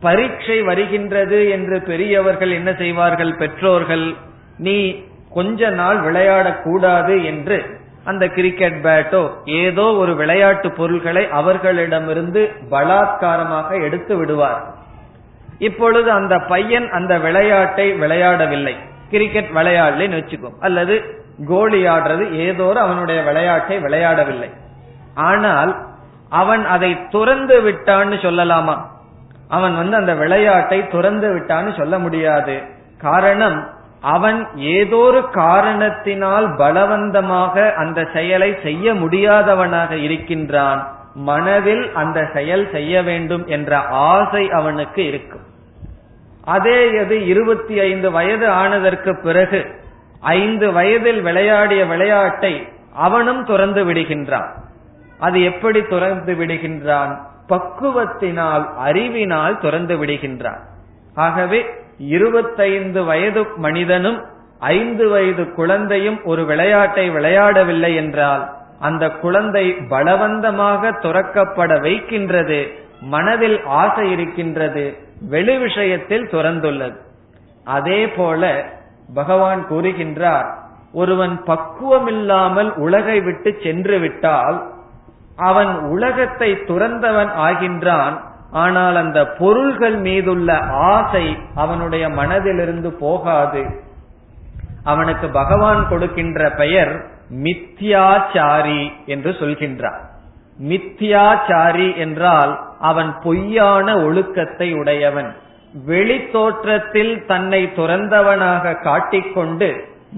[0.00, 3.36] பரீட்சை வருகின்றது என்று பெரியவர்கள் என்ன செய்வார்கள்?
[3.36, 4.14] பெற்றோர்கள்
[4.58, 14.16] நீ கொஞ்ச நாள் விளையாடக்கூடாது என்று அந்த கிரிக்கெட் பேட்டோ ஏதோ ஒரு விளையாட்டு பொருள்களை அவர்களிடமிருந்து பலாத்காரமாக எடுத்து
[14.16, 14.62] விடுவார்
[15.60, 18.74] இப்பொழுது அந்த பையன் அந்த விளையாட்டை விளையாடவில்லை.
[19.10, 20.50] கிரிக்கெட் விளையாடலன்னு வச்சுக்கோ.
[20.60, 20.94] அல்லது
[21.46, 24.50] கோலி ஆடுறது ஏதோ அவனுடைய விளையாட்டை விளையாடவில்லை.
[25.14, 25.72] ஆனால்
[26.28, 28.76] அவன் அதை துறந்து விட்டான்னு சொல்லலாமா?
[29.48, 32.62] அவன் வந்து அந்த விளையாட்டை துறந்து விட்டான்னு சொல்ல முடியாது.
[32.98, 33.68] காரணம்
[34.00, 40.80] அவன் ஏதோ ஒரு காரணத்தினால் பலவந்தமாக அந்த செயலை செய்ய முடியாதவனாக இருக்கின்றான்.
[41.14, 45.48] மனதில் அந்த செயல் செய்ய வேண்டும் என்ற ஆசை அவனுக்கு இருக்கும்.
[46.50, 49.60] அதே எது இருபத்தி ஐந்து வயது ஆனதற்கு பிறகு
[50.20, 52.54] ஐந்து வயதில் விளையாடிய விளையாட்டை
[52.94, 54.50] அவனும் துறந்து விடுகின்றான்.
[55.18, 57.12] அது எப்படி துறந்து விடுகின்றான்?
[57.48, 60.60] பக்குவத்தினால் அறிவினால் துறந்து விடுகின்றான்.
[61.14, 61.60] ஆகவே
[61.98, 64.20] இருபத்தைந்து வயது மனிதனும்
[64.58, 68.42] ஐந்து வயது குழந்தையும் ஒரு விளையாட்டை விளையாடவில்லை என்றால்
[68.80, 72.60] அந்த குழந்தை பலவந்தமாக துறக்கப்பட வைக்கின்றது
[73.00, 74.84] மனதில் ஆசை இருக்கின்றது
[75.28, 76.96] வெளி விஷயத்தில் துறந்துள்ளது.
[77.64, 78.64] அதே போல
[79.14, 80.54] பகவான் கூறுகின்றார்
[80.92, 84.70] ஒருவன் பக்குவமில்லாமல் உலகை விட்டு சென்று விட்டால்
[85.36, 93.80] அவன் உலகத்தை துறந்தவன் ஆகின்றான் ஆனால் அந்த பொருள்கள் மீதுள்ள ஆசை அவனுடைய மனதிலிருந்து போகாது.
[94.84, 100.09] அவனுக்கு பகவான் கொடுக்கின்ற பெயர் மித்யாச்சாரி என்று சொல்கின்றார்.
[100.68, 105.30] மித்தியாச்சாரி என்றால் அவன் பொய்யான ஒழுக்கத்தை உடையவன்.
[105.86, 109.68] வெளி தோற்றத்தில் தன்னை துறந்தவனாக காட்டிக்கொண்டு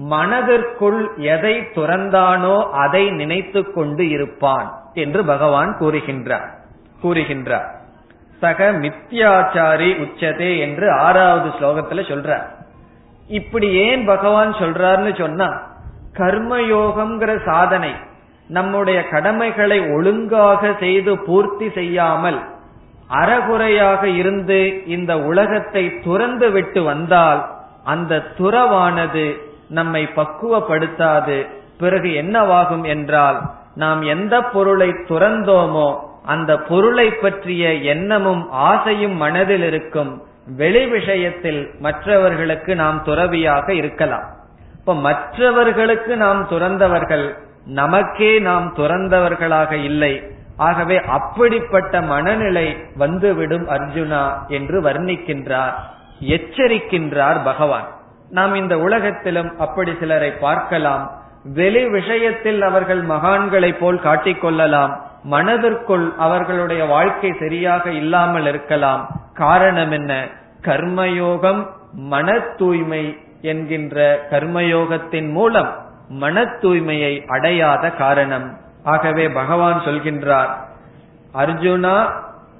[0.09, 6.47] மனதிற்குள் எதை துறந்தானோ அதை நினைத்து கொண்டு இருப்பான் என்று பகவான் கூறுகின்றார்
[7.03, 7.67] கூறுகின்றார்.
[8.41, 12.47] சக மித்யாச்சாரி உச்சதே என்று ஆறாவது ஸ்லோகத்துல சொல்றார்.
[13.29, 15.49] இப்படி ஏன் பகவான் சொல்றாருன்னு சொன்னா
[16.17, 17.93] கர்மயோகம்ங்கிற சாதனை
[18.47, 22.39] நம்முடைய கடமைகளை ஒழுங்காக செய்து பூர்த்தி செய்யாமல்
[23.09, 27.51] அறகுறையாக இருந்து இந்த உலகத்தை துறந்து விட்டு வந்தால்
[27.83, 29.37] அந்த துறவானது
[29.69, 31.47] நம்மை பக்குவப்படுத்தாது.
[31.77, 33.41] பிறகு என்னவாகும் என்றால்
[33.75, 40.23] நாம் எந்த பொருளை துறந்தோமோ அந்த பொருளை பற்றிய எண்ணமும் ஆசையும் மனதில் இருக்கும்
[40.57, 44.27] வெளி விஷயத்தில் மற்றவர்களுக்கு நாம் துறவியாக இருக்கலாம்.
[44.79, 50.23] இப்ப மற்றவர்களுக்கு நாம் துறந்தவர்கள் நமக்கே நாம் துறந்தவர்களாக இல்லை.
[50.57, 55.73] ஆகவே அப்படிப்பட்ட மனநிலை வந்துவிடும் அர்ஜுனா என்று வர்ணிக்கின்றார்
[56.19, 57.87] எச்சரிக்கின்றார் பகவான்.
[58.29, 61.11] நாம் இந்த உலகத்திலும் அப்படி சிலரை பார்க்கலாம்.
[61.43, 65.01] வெளி விஷயத்தில் அவர்கள் மகான்களை போல் காட்டிக்கொள்ளலாம்.
[65.23, 69.09] மனதிற்குள் அவர்களுடைய வாழ்க்கை சரியாக இல்லாமல் இருக்கலாம்.
[69.33, 70.27] காரணம் என்ன?
[70.61, 78.57] கர்மயோகம் மன தூய்மை என்கின்ற கர்மயோகத்தின் மூலம் மன தூய்மையை அடையாத காரணம்.
[78.83, 80.49] ஆகவே பகவான் சொல்கின்றார்
[81.33, 82.11] அர்ஜுனா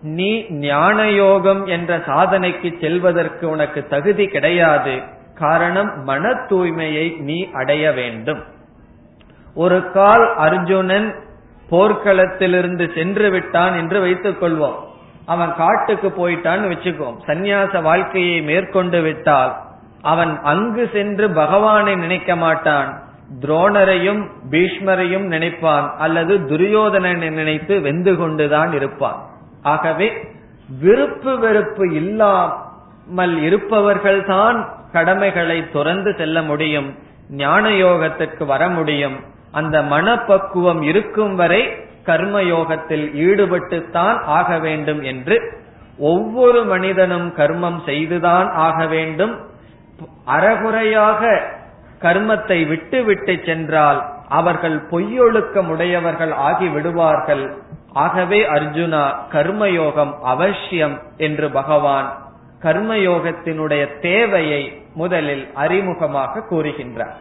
[0.01, 5.01] நீ ஞான யோகம் என்ற சாதனைக்கு செல்வதற்கு உனக்கு தகுதி கிடையாது.
[5.35, 8.43] காரணம் மன தூய்மையை நீ அடைய வேண்டும்.
[9.55, 11.15] ஒரு கால் அர்ஜுனன்
[11.69, 14.75] போர்க்களத்திலிருந்து சென்று விட்டான் என்று வைத்துக் கொள்வோம்.
[15.25, 17.15] அவன் காட்டுக்கு போயிட்டான்னு வச்சுக்கோம்.
[17.25, 19.55] சந்நியாச வாழ்க்கையை மேற்கொண்டு விட்டால்
[20.01, 23.02] அவன் அங்கு சென்று பகவானை நினைக்க மாட்டான்.
[23.41, 29.25] துரோணரையும் பீஷ்மரையும் நினைப்பான் அல்லது துரியோதனனை நினைத்து வெந்து கொண்டுதான் இருப்பான்.
[29.63, 30.27] ஆகவே
[30.79, 36.95] விருப்பு வெறுப்பு இல்லாமல் இருப்பவர்கள்தான் கடமைகளை துறந்து செல்ல முடியும்
[37.29, 39.19] ஞான யோகத்திற்கு வர முடியும்.
[39.51, 45.57] அந்த மனப்பக்குவம் இருக்கும் வரை கர்ம யோகத்தில் ஈடுபட்டுத்தான் ஆக வேண்டும் என்று
[45.97, 49.39] ஒவ்வொரு மனிதனும் கர்மம் செய்துதான் ஆக வேண்டும்.
[50.25, 51.51] அறகுறையாக
[52.03, 57.45] கர்மத்தை விட்டு விட்டு சென்றால் அவர்கள் பொய்யொழுக்கம் உடையவர்கள் ஆகி விடுவார்கள்
[57.93, 62.09] ஆகவே அர்ஜுனா கர்மயோகம் அவசியம் என்று பகவான்
[62.61, 64.61] கர்மயோகத்தினுடைய தேவையை
[64.93, 67.17] முதலில் அறிமுகமாக கூறுகின்றார்.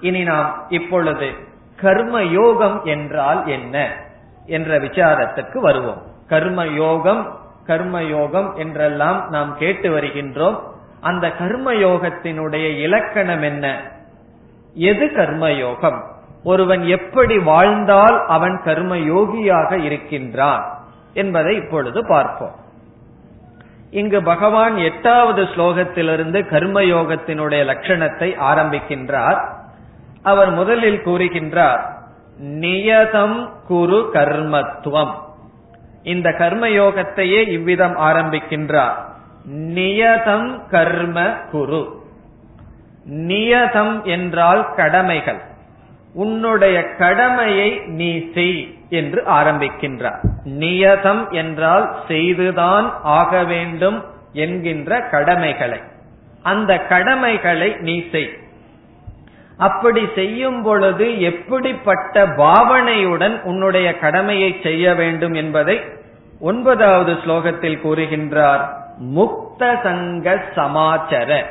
[0.00, 1.28] இனி நாம் இப்பொழுது
[1.76, 3.76] கர்ம யோகம் என்றால் என்ன
[4.46, 6.02] என்ற விசாரத்துக்கு வருவோம்.
[6.28, 7.22] கர்ம யோகம்
[7.66, 10.58] கர்ம யோகம் என்றெல்லாம் நாம் கேட்டு வருகின்றோம்.
[11.00, 13.80] அந்த கர்ம யோகத்தினுடைய இலக்கணம் என்ன?
[14.74, 16.04] எது கர்ம யோகம்
[16.44, 20.78] ஒருவன் எப்படி வாழ்ந்தால் அவன் கர்ம யோகியாக இருக்கின்றான்
[21.14, 22.54] என்பதை இப்பொழுது பார்ப்போம்.
[23.90, 29.48] இங்கு பகவான் எட்டாவது ஸ்லோகத்திலிருந்து கர்ம யோகத்தினுடைய லட்சணத்தை ஆரம்பிக்கின்றார்.
[30.22, 31.80] அவர் முதலில் கூறுகின்றார்
[32.42, 35.12] நியதம் குரு கர்மத்துவம்.
[36.02, 38.94] இந்த கர்ம யோகத்தையே இவ்விதம் ஆரம்பிக்கின்றார்.
[39.48, 42.02] நியதம் கர்ம குரு.
[43.10, 45.40] நியதம் என்றால் கடமைகள்.
[46.14, 50.18] உன்னுடைய கடமையை நீ செய் என்று ஆரம்பிக்கின்றார்.
[50.44, 55.80] நியதம் என்றால் செய்துதான் ஆக வேண்டும் என்கின்ற கடமைகளை.
[56.42, 58.30] அந்த கடமைகளை நீ செய்.
[59.56, 65.80] அப்படி செய்யும் பொழுது எப்படிப்பட்ட பாவனையுடன் உன்னுடைய கடமையை செய்ய வேண்டும் என்பதை
[66.40, 68.79] ஒன்பதாவது ஸ்லோகத்தில் கூறுகின்றார்.
[69.00, 71.44] முக்த சங்க சமாச்சர.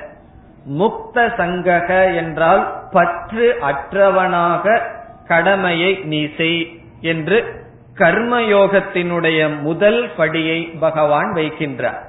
[0.80, 4.82] முக்த சங்கக என்றால் பற்று அற்றவனாக
[5.28, 12.00] கடமையை நீ செய் என்று கர்மயோகத்தினுடைய முதல் படியை பகவான் வைக்கின்றார்.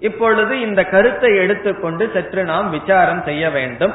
[0.00, 3.94] இப்பொழுது இந்த கருத்தை எடுத்துக்கொண்டு சற்று நாம் விசாரம் செய்ய வேண்டும்.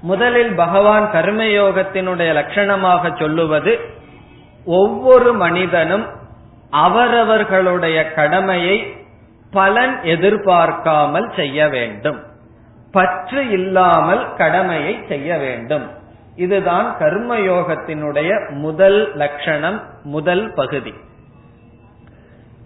[0.00, 3.80] முதலில் பகவான் கர்மயோகத்தினுடைய லட்சணமாக சொல்லுவது
[4.64, 6.06] ஒவ்வொரு மனிதனும்
[6.70, 8.96] அவரவர்களுடைய கடமையை
[9.54, 12.22] பலன் எதிர்பார்க்காமல் செய்ய வேண்டும்.
[12.92, 15.90] பற்று இல்லாமல் கடமையை செய்ய வேண்டும்.
[16.36, 20.94] இதுதான் கர்மயோகத்தினுடைய முதல் லட்சணம் முதல் பகுதி.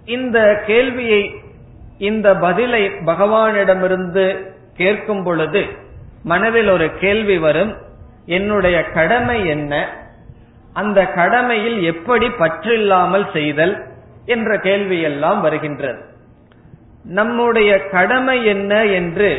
[0.05, 1.35] இந்த கேள்வியை
[1.99, 4.27] இந்த பதிலை பகவானிடமிருந்து
[4.75, 5.65] கேட்கும் பொழுது
[6.23, 7.77] மனதில் ஒரு கேள்வி வரும்.
[8.27, 9.89] என்னுடைய கடமை என்ன?
[10.73, 13.75] அந்த கடமையில் எப்படி பற்றில்லாமல் செய்தல்?
[14.27, 16.08] என்ற கேள்வியெல்லாம் வருகின்றது.
[17.09, 19.31] நம்முடைய கடமை என்ன என்று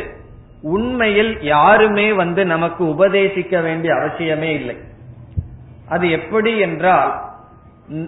[0.62, 4.78] உண்மையில் யாருமே வந்து நமக்கு உபதேசிக்க வேண்டிய அவசியமே இல்லை.
[5.90, 7.12] அது எப்படி என்றால்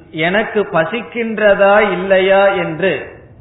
[0.10, 2.94] எனக்கு பசிக்கின்றதா இல்லையா என்று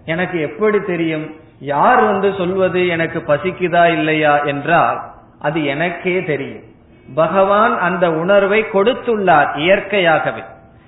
[0.04, 1.26] எனக்கு எப்படி தெரியும்?
[1.74, 4.98] யார் வந்து சொல்வது எனக்கு பசிக்குதா இல்லையா என்றால்
[5.38, 6.66] அது எனக்கே தெரியும்.
[7.14, 10.42] பகவான் அந்த உணர்வை கொடுத்துள்ளார் இயற்கையாகவே.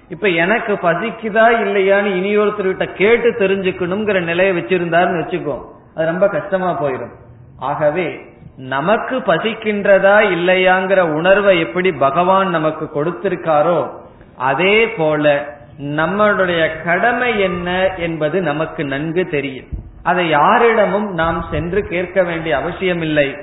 [0.09, 5.63] இப்ப எனக்கு பசிக்குதா இல்லையான்னு இனியொருத்தர்கிட்ட கேட்டு தெரிஞ்சுக்கணுங்கிற நிலையை வச்சிருந்தாருன்னு வச்சுக்கோ.
[5.95, 7.13] அது ரொம்ப கஷ்டமா போயிடும்
[7.59, 8.21] ஆகவே
[8.57, 13.91] நமக்கு பசிக்கின்றதா இல்லையாங்கிற உணர்வை எப்படி பகவான் நமக்கு கொடுத்திருக்காரோ
[14.37, 19.67] அதே போல நம்மளுடைய கடமை என்ன என்பது நமக்கு நன்கு தெரியும்.
[20.03, 23.37] அதை யாரிடமும் நாம் சென்று கேட்க வேண்டிய அவசியமில்லை.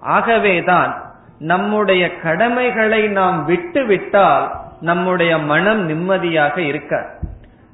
[0.00, 1.04] ஆகவேதான்
[1.38, 7.10] நம்முடைய கடமைகளை நாம் விட்டு விட்டால் நம்முடைய மனம் நிம்மதியாக இருக்க.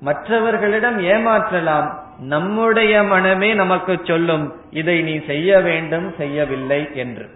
[0.01, 1.99] மற்றவர்களிடம் ஏமாற்றலாம்.
[2.19, 7.29] நம்முடைய மனமே நமக்கு சொல்லும் இதை நீ செய்ய வேண்டும் செய்யவில்லை என்று.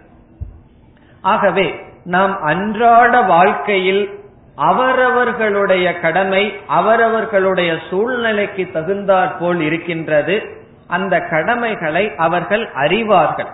[1.21, 4.19] ஆகவே நாம் அன்றாட வாழ்க்கையில்
[4.55, 10.41] அவரவர்களுடைய கடமை அவரவர்களுடைய சூழ்நிலைக்கு தகுந்தாற் போல் இருக்கின்றது.
[10.87, 13.47] அந்த கடமைகளை அவர்கள் அறிவார்கள்.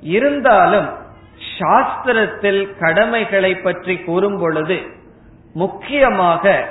[0.00, 0.88] இருந்தாலும்
[1.58, 4.96] சாஸ்திரத்தில் கடமைகளை பற்றி கூறும் பொழுது
[5.54, 6.64] முக்கியமாக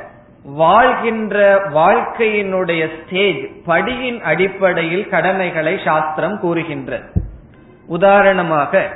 [0.44, 7.12] வாழ்கின்ற வாழ்க்கையினுடைய ஸ்டேஜ் படியின் அடிப்படையில் கடமைகளை சாஸ்திரம் கூறுகின்றது.
[7.88, 8.88] உதாரணமாக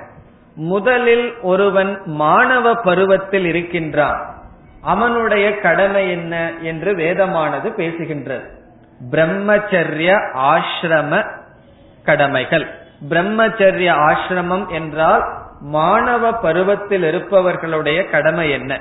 [0.55, 4.35] முதலில் ஒருவன் மாணவ பருவத்தில் இருக்கின்றான்.
[4.81, 8.45] அவனுடைய கடமை என்ன என்று வேதமானது பேசுகின்றது.
[9.11, 11.25] பிரம்மச்சரிய ஆசிரம
[12.03, 12.67] கடமைகள்.
[13.09, 15.23] பிரம்மச்சரிய ஆசிரமம் என்றால்
[15.59, 18.79] மாணவ பருவத்தில் இருப்பவர்களுடைய கடமை என்ன?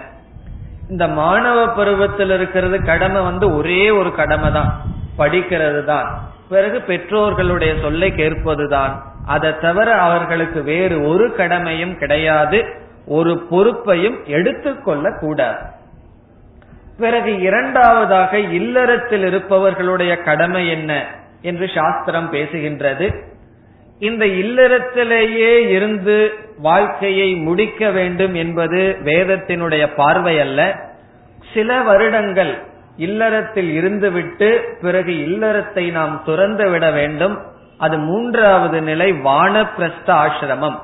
[0.91, 4.71] இந்த மாணவ பருவத்தில் இருக்கிறது கடமை வந்து ஒரே ஒரு கடமை தான்
[5.19, 6.09] படிக்கிறது தான்
[6.49, 8.95] பிறகு பெற்றோர்களுடைய சொல்லை கேட்பதுதான்.
[9.27, 12.59] அதை தவிர அவர்களுக்கு வேறு ஒரு கடமையும் கிடையாது.
[13.07, 15.63] ஒரு பொறுப்பையும் எடுத்துக்கொள்ள கூடாது
[16.99, 20.93] பிறகு இரண்டாவதாக இல்லறத்தில் இருப்பவர்களுடைய கடமை என்ன
[21.43, 23.07] என்று சாஸ்திரம் பேசுகின்றது.
[24.01, 26.17] இந்த இல்லறத்திலேயே இருந்து
[26.59, 30.61] வாழ்க்கையை முடிக்க வேண்டும் என்பது வேதத்தினுடைய பார்வை அல்ல
[31.55, 32.53] சில வருடங்கள்
[32.97, 34.49] இல்லறத்தில் இருந்துவிட்டு
[34.81, 37.37] பிறகு இல்லறத்தை நாம் துறந்து விட வேண்டும்.
[37.79, 40.79] அது மூன்றாவது நிலை வானப்பிரஸ்த ஆசிரமம்.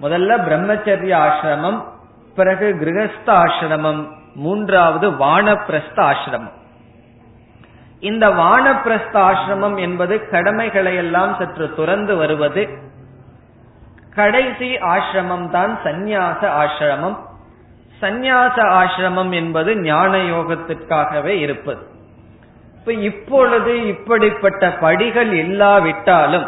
[0.00, 1.80] முதல்ல பிரம்மச்சரிய ஆசிரமம்
[2.34, 4.02] பிறகு கிரகஸ்த ஆசிரமம்
[4.34, 6.54] மூன்றாவது வானப்பிரஸ்த ஆசிரமம்.
[8.08, 12.62] இந்த வானப்பிரஸ்த ஆசிரமம் என்பது கடமைகளை எல்லாம் சற்று துறந்து வருவது.
[14.18, 17.16] கடைசி ஆசிரமம் தான் சந்நியாச ஆசிரமம்.
[18.02, 21.82] சந்நியாச ஆசிரமம் என்பது ஞான யோகத்திற்காகவே இருப்பது.
[22.76, 26.46] இப்ப இப்பொழுது இப்படிப்பட்ட படிகள் இல்லாவிட்டாலும்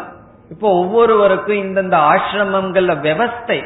[0.49, 3.59] இப்போ ஒவ்வொருவருக்கும் இந்தந்த ஆசிரமங்கள்ல விவஸ்தை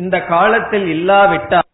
[0.00, 1.65] இந்த காலத்தில் இல்லாவிட்டால்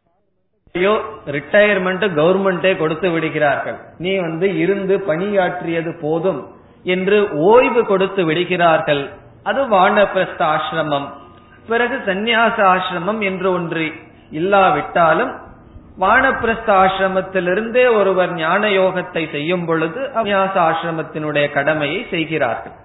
[0.74, 3.78] ரிட்டையர்மெண்ட் கவர்மெண்டே கொடுத்து விடுகிறார்கள்.
[3.98, 6.40] நீ வந்து இருந்து பணியாற்றியது போதும்
[6.84, 9.02] என்று ஓய்வு கொடுத்து விடுகிறார்கள்.
[9.42, 11.08] அது வானப்பிரஸ்த ஆசிரமம்.
[11.68, 13.86] பிறகு சந்நியாச ஆசிரமம் என்று ஒன்று
[14.30, 15.32] இல்லாவிட்டாலும்
[16.00, 22.76] வானப்பிரஸ்த ஆசிரமத்திலிருந்தே ஒருவர் ஞான யோகத்தை செய்யும் பொழுது அந்நியாச ஆசிரமத்தினுடைய கடமையை செய்கிறார்கள்.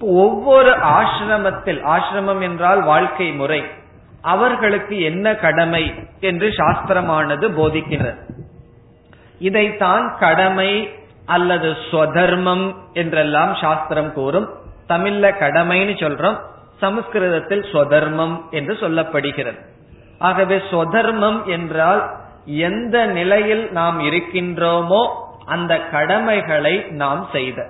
[0.00, 3.62] ஒவ்வொரு ஆசிரமத்தில் ஆசிரமம் என்றால் வாழ்க்கை முறை.
[4.22, 8.18] அவர்களுக்கு என்ன கடமை என்று சாஸ்திரமானது போதிக்கிறது
[9.38, 10.90] இதைத்தான் கடமை
[11.26, 14.48] அல்லது ஸ்வதர்மம் என்றெல்லாம் சாஸ்திரம் கூறும்.
[14.88, 16.38] தமிழ்ல கடமைன்னு சொல்றோம்.
[16.80, 19.58] சமஸ்கிருதத்தில் ஸ்வதர்மம் என்று சொல்லப்படுகிறது.
[20.18, 22.10] ஆகவே ஸ்வதர்மம் என்றால்
[22.44, 25.08] எந்த நிலையில் நாம் இருக்கின்றோமோ
[25.44, 27.66] அந்த கடமைகளை நாம் செய்த.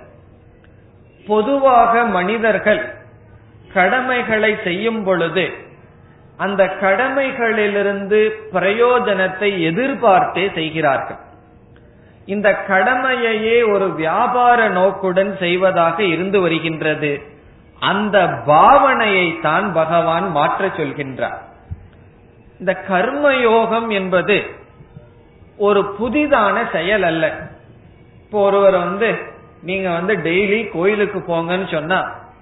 [1.27, 2.95] பொதுவாக மனிதர்கள்
[3.73, 5.60] கடமைகளை செய்யும் பொழுது
[6.45, 8.19] அந்த கடமைகளிலிருந்து
[8.53, 11.19] பிரயோஜனத்தை எதிர்பார்த்தே செய்கிறார்கள்.
[12.25, 17.11] இந்த கடமையையே ஒரு வியாபார நோக்குடன் செய்வதாக இருந்து வருகின்றது.
[17.79, 21.39] அந்த பாவனையை தான் பகவான் மாற்ற சொல்கின்றார்.
[22.59, 24.37] இந்த கர்மயோகம் என்பது
[25.57, 27.25] ஒரு புதிதான செயல் அல்ல.
[28.23, 29.09] இப்போ ஒருவர் வந்து
[29.63, 31.99] நீங்க வந்து டெய்லி கோயிலுக்கு போங்கன்னு சொன்னா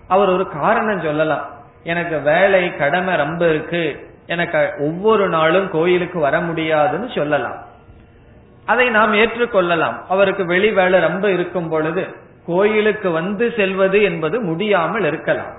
[0.08, 1.46] அவர் ஒரு காரணம் சொல்லலாம்.
[1.84, 4.10] எனக்கு வேலை கடமை ரொம்ப இருக்கு.
[4.26, 7.66] எனக்கு ஒவ்வொரு நாளும் கோயிலுக்கு வர முடியாதுன்னு சொல்லலாம்.
[8.66, 10.06] அதை நாம் ஏற்றுக்கொள்ளலாம்.
[10.10, 12.16] அவருக்கு வெளி வேலை ரொம்ப இருக்கும் பொழுது
[12.46, 15.54] கோயிலுக்கு வந்து செல்வது என்பது முடியாமல் இருக்கலாம்.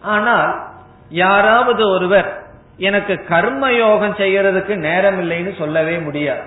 [0.00, 0.66] ஆனால்
[1.08, 2.42] யாராவது ஒருவர்
[2.76, 6.42] எனக்கு கர்ம யோகம் செய்யறதுக்கு நேரம் இல்லைன்னு சொல்லவே முடியாது.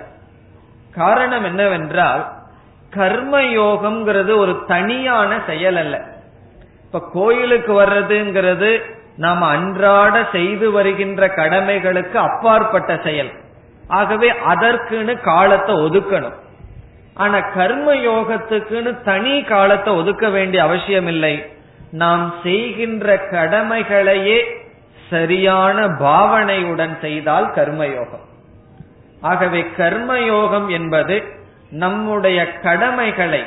[0.94, 2.32] காரணம் என்னவென்றால்
[2.90, 6.16] கர்ம யோகம்ங்கிறது ஒரு தனியான செயல் அல்ல.
[6.88, 8.82] இப்ப கோயிலுக்கு வர்றதுங்கிறது
[9.16, 13.30] நாம் அன்றாட செய்து வருகின்ற கடமைகளுக்கு அப்பாற்பட்ட செயல்.
[13.88, 16.36] ஆகவே அதற்குன்னு காலத்தை ஒதுக்கணும்.
[17.14, 21.44] ஆனா கர்ம யோகத்துக்குன்னு தனி காலத்தை ஒதுக்க வேண்டிய அவசியம் இல்லை
[21.90, 24.38] நாம் செய்கின்ற கடமைகளையே
[25.10, 28.26] சரியான பாவனையுடன் செய்தால் கர்மயோகம்
[29.20, 31.24] ஆகவே கர்மயோகம் என்பது
[31.70, 33.44] நம்முடைய கடமைகளை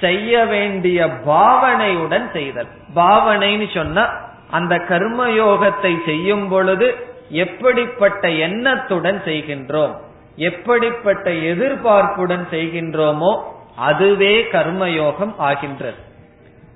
[0.00, 2.70] செய்ய வேண்டிய பாவனையுடன் செய்தல்.
[2.94, 4.04] பாவனைன்னு சொன்னா
[4.50, 6.88] அந்த கர்மயோகத்தை செய்யும் பொழுது
[7.30, 9.94] எப்படிப்பட்ட எண்ணத்துடன் செய்கின்றோம்
[10.36, 13.32] எப்படிப்பட்ட எதிர்பார்ப்புடன் செய்கின்றோமோ
[13.76, 15.98] அதுவே கர்மயோகம் ஆகின்றது.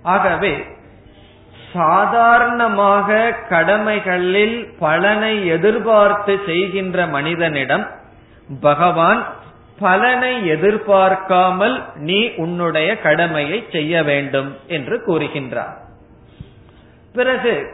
[0.03, 0.53] ஆகவே
[1.73, 7.87] சாதாரணமாக கடமைகளில் பலனை எதிர்பார்த்து செய்கின்ற மனிதனிடம்
[8.61, 9.23] பகவான்
[9.79, 15.77] பலனை எதிர்பார்க்காமல் நீ உன்னுடைய கடமையை செய்ய வேண்டும் என்று கூறுகின்றார்.
[17.13, 17.67] பிறகு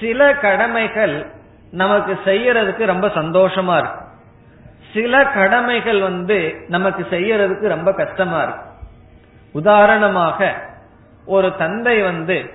[0.00, 1.26] சில கடமைகள்
[1.70, 4.04] நமக்கு செய்யறதுக்கு ரொம்ப சந்தோஷமா இருக்கு.
[4.94, 8.70] சில கடமைகள் வந்து நமக்கு செய்யறதுக்கு ரொம்ப கஷ்டமா இருக்கு.
[9.52, 10.54] உதாரணமாக
[11.26, 12.50] ஒரு தந்தை வந்து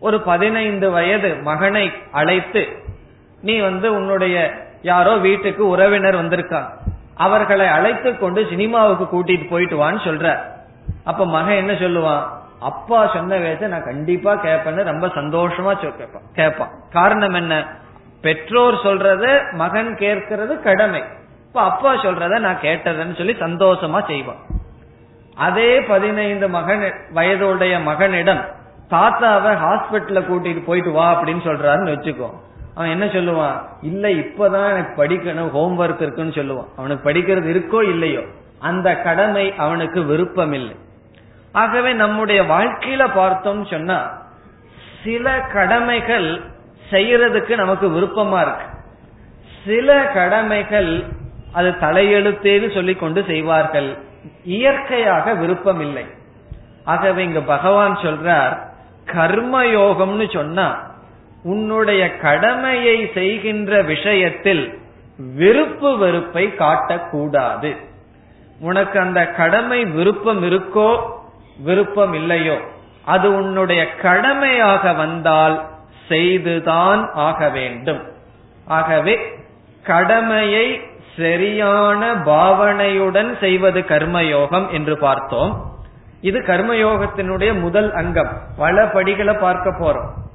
[0.00, 2.68] ஒரு பதினைந்து வயது மகனை அழைத்து
[3.42, 4.52] நீ வந்து உன்னுடைய
[4.82, 6.68] யாரோ வீட்டுக்கு உறவினர் வந்திருக்கான்.
[7.18, 10.38] அவர்களை அழைத்து கொண்டு சினிமாவுக்கு கூட்டிட்டு போயிட்டு வான்னு சொல்ற
[11.04, 12.22] அப்ப மகன் என்ன சொல்லுவான்?
[12.60, 16.22] அப்பா சொன்ன வேத நான் கண்டிப்பா கேட்பேன்னு ரொம்ப சந்தோஷமா கேட்பான்.
[16.32, 16.70] கேட்பான்.
[16.92, 17.66] காரணம் என்ன?
[18.20, 21.02] பெற்றோர் சொல்றத மகன் கேட்கறது கடமை.
[21.46, 24.36] இப்ப அப்பா சொல்றத நான் கேட்டதுன்னு சொல்லி சந்தோஷமா செய்வான்.
[25.34, 28.40] அதே பதினைந்து மகன் வயதுடைய மகனிடம்
[28.90, 32.30] தாத்தாவை ஹாஸ்பிட்டல கூட்டிட்டு போயிட்டு வா அப்படின்னு சொல்றாருன்னு வச்சுக்கோ.
[32.78, 33.56] அவன் என்ன சொல்லுவான்?
[33.82, 36.68] இல்ல இப்பதான் எனக்கு படிக்கணும் ஹோம்ஒர்க் இருக்குன்னு சொல்லுவான்.
[36.76, 38.22] அவனுக்கு படிக்கிறது இருக்கோ இல்லையோ
[38.58, 40.76] அந்த கடமை அவனுக்கு விருப்பம் இல்லை
[41.52, 43.98] ஆகவே நம்முடைய வாழ்க்கையில பார்த்தோம் சொன்னா
[45.04, 46.40] சில கடமைகள்
[46.90, 48.66] செய்யறதுக்கு நமக்கு விருப்பமா இருக்கு.
[49.64, 51.04] சில கடமைகள்
[51.52, 53.98] அது தலையெழுத்தேன்னு சொல்லி கொண்டு செய்வார்கள்.
[54.44, 56.04] இயற்கையாக விருப்பம் இல்லை
[56.84, 58.54] ஆகவே இங்க பகவான் சொல்றார்
[59.14, 60.66] கர்மயோகம்னு சொன்னா
[61.42, 64.78] உன்னுடைய கடமையை செய்கின்ற விஷயத்தில்
[65.34, 67.76] விருப்பு வெறுப்பை காட்டக்கூடாது.
[68.60, 70.98] உனக்கு அந்த கடமை விருப்பம் இருக்கோ
[71.56, 72.56] விருப்பம் இல்லையோ
[73.04, 75.66] அது உன்னுடைய கடமையாக வந்தால்
[76.08, 78.02] செய்துதான் ஆக வேண்டும்.
[78.64, 79.18] ஆகவே
[79.82, 80.80] கடமையை
[81.16, 85.76] சரியான பாவனையுடன் செய்வது கர்மயோகம் என்று பார்த்தோம்.
[86.20, 88.40] இது கர்மயோகத்தினுடைய முதல் அங்கம்.
[88.56, 90.27] பல படிகளை பார்க்க போறோம்.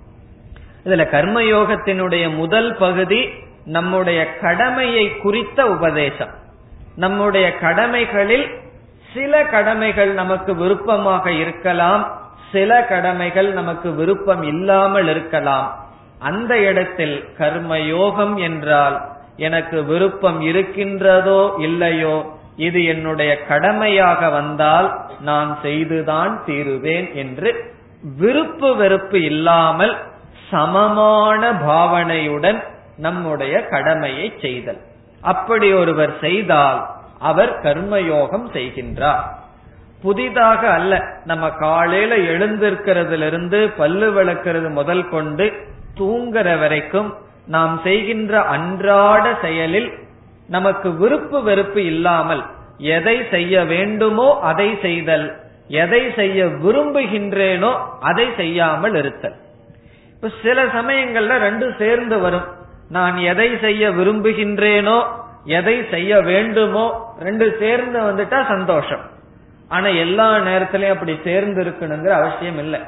[0.86, 3.22] இதுல கர்மயோகத்தினுடைய முதல் பகுதி
[3.66, 6.34] நம்முடைய கடமையை குறித்த உபதேசம்.
[6.96, 8.48] நம்முடைய கடமைகளில்
[9.14, 12.04] சில கடமைகள் நமக்கு விருப்பமாக இருக்கலாம்
[12.52, 15.68] சில கடமைகள் நமக்கு விருப்பம் இல்லாமல் இருக்கலாம்.
[16.20, 18.98] அந்த இடத்தில் கர்மயோகம் என்றால்
[19.38, 22.16] எனக்கு விருப்பம் இருக்கின்றதோ இல்லையோ
[22.58, 24.88] இது என்னுடைய கடமையாக வந்தால்
[25.20, 27.52] நான் செய்துதான் தீருவேன் என்று
[28.18, 29.94] விருப்பு வெறுப்பு இல்லாமல்
[30.54, 32.60] சமமான பாவனையுடன்
[32.97, 34.82] நம்முடைய கடமையை செய்தல்.
[35.32, 36.82] அப்படி ஒருவர் செய்தால்
[37.30, 39.24] அவர் கர்மயோகம் செய்கின்றார்.
[40.01, 40.93] புதிதாக அல்ல
[41.26, 45.45] நம்ம காலையில எழுந்திருக்கிறதிலிருந்து பல்லு விளக்கிறது முதல் கொண்டு
[45.99, 47.10] தூங்குற வரைக்கும்
[47.45, 49.89] நாம் செய்கின்ற அன்றாட செயலில்
[50.49, 52.43] நமக்கு விருப்பு வெறுப்பு இல்லாமல்
[52.97, 55.26] எதை செய்ய வேண்டுமோ அதை செய்தல்
[55.84, 59.38] எதை செய்ய விரும்புகின்றேனோ அதை செய்யாமல் இருத்தல்.
[60.24, 62.44] இப்ப சில சமயங்கள்ல ரெண்டும் சேர்ந்து வரும்.
[62.96, 65.00] நான் எதை செய்ய விரும்புகின்றேனோ
[65.58, 66.84] எதை செய்ய வேண்டுமோ
[67.26, 69.02] ரெண்டு சேர்ந்து வந்துட்டா சந்தோஷம்.
[69.76, 72.80] ஆனா எல்லா நேரத்திலயும் அப்படி சேர்ந்து இருக்கணுங்கிற அவசியம் இல்லை.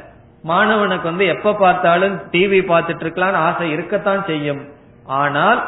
[0.43, 4.61] மாணவனுக்கு வந்து எப்ப பார்த்தாலும் டிவி பார்த்துட்டு இருக்கலாம்னு ஆசை இருக்கத்தான் செய்யும்.
[5.21, 5.61] ஆனால்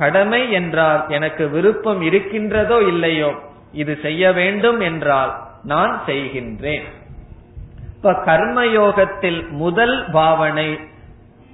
[0.00, 3.30] கடமை என்றால் எனக்கு விருப்பம் இருக்கின்றதோ இல்லையோ
[3.82, 5.34] இது செய்ய வேண்டும் என்றால்
[5.64, 6.86] நான் செய்கின்றேன்.
[7.96, 10.66] இப்ப கர்மயோகத்தில் முதல் பாவனை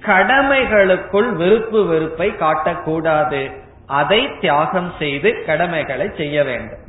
[0.05, 3.61] கடமைகளுக்குள் விருப்பு வெறுப்பை காட்டக்கூடாது.
[3.87, 6.87] அதை தியாகம் செய்து கடமைகளை செய்ய வேண்டும்.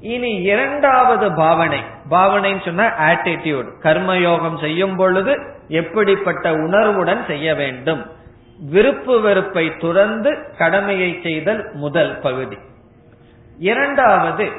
[0.00, 1.80] இனி இரண்டாவது பாவனை.
[2.10, 5.38] பாவனைன்னு சொன்ன ஆட்டிடியூட் கர்மயோகம் செய்யும் பொழுது
[5.68, 8.06] எப்படிப்பட்ட உணர்வுடன் செய்ய வேண்டும்.
[8.58, 12.58] விருப்பு வெறுப்பை துறந்து கடமையை செய்தல் முதல் பகுதி.
[13.58, 14.50] இரண்டாவது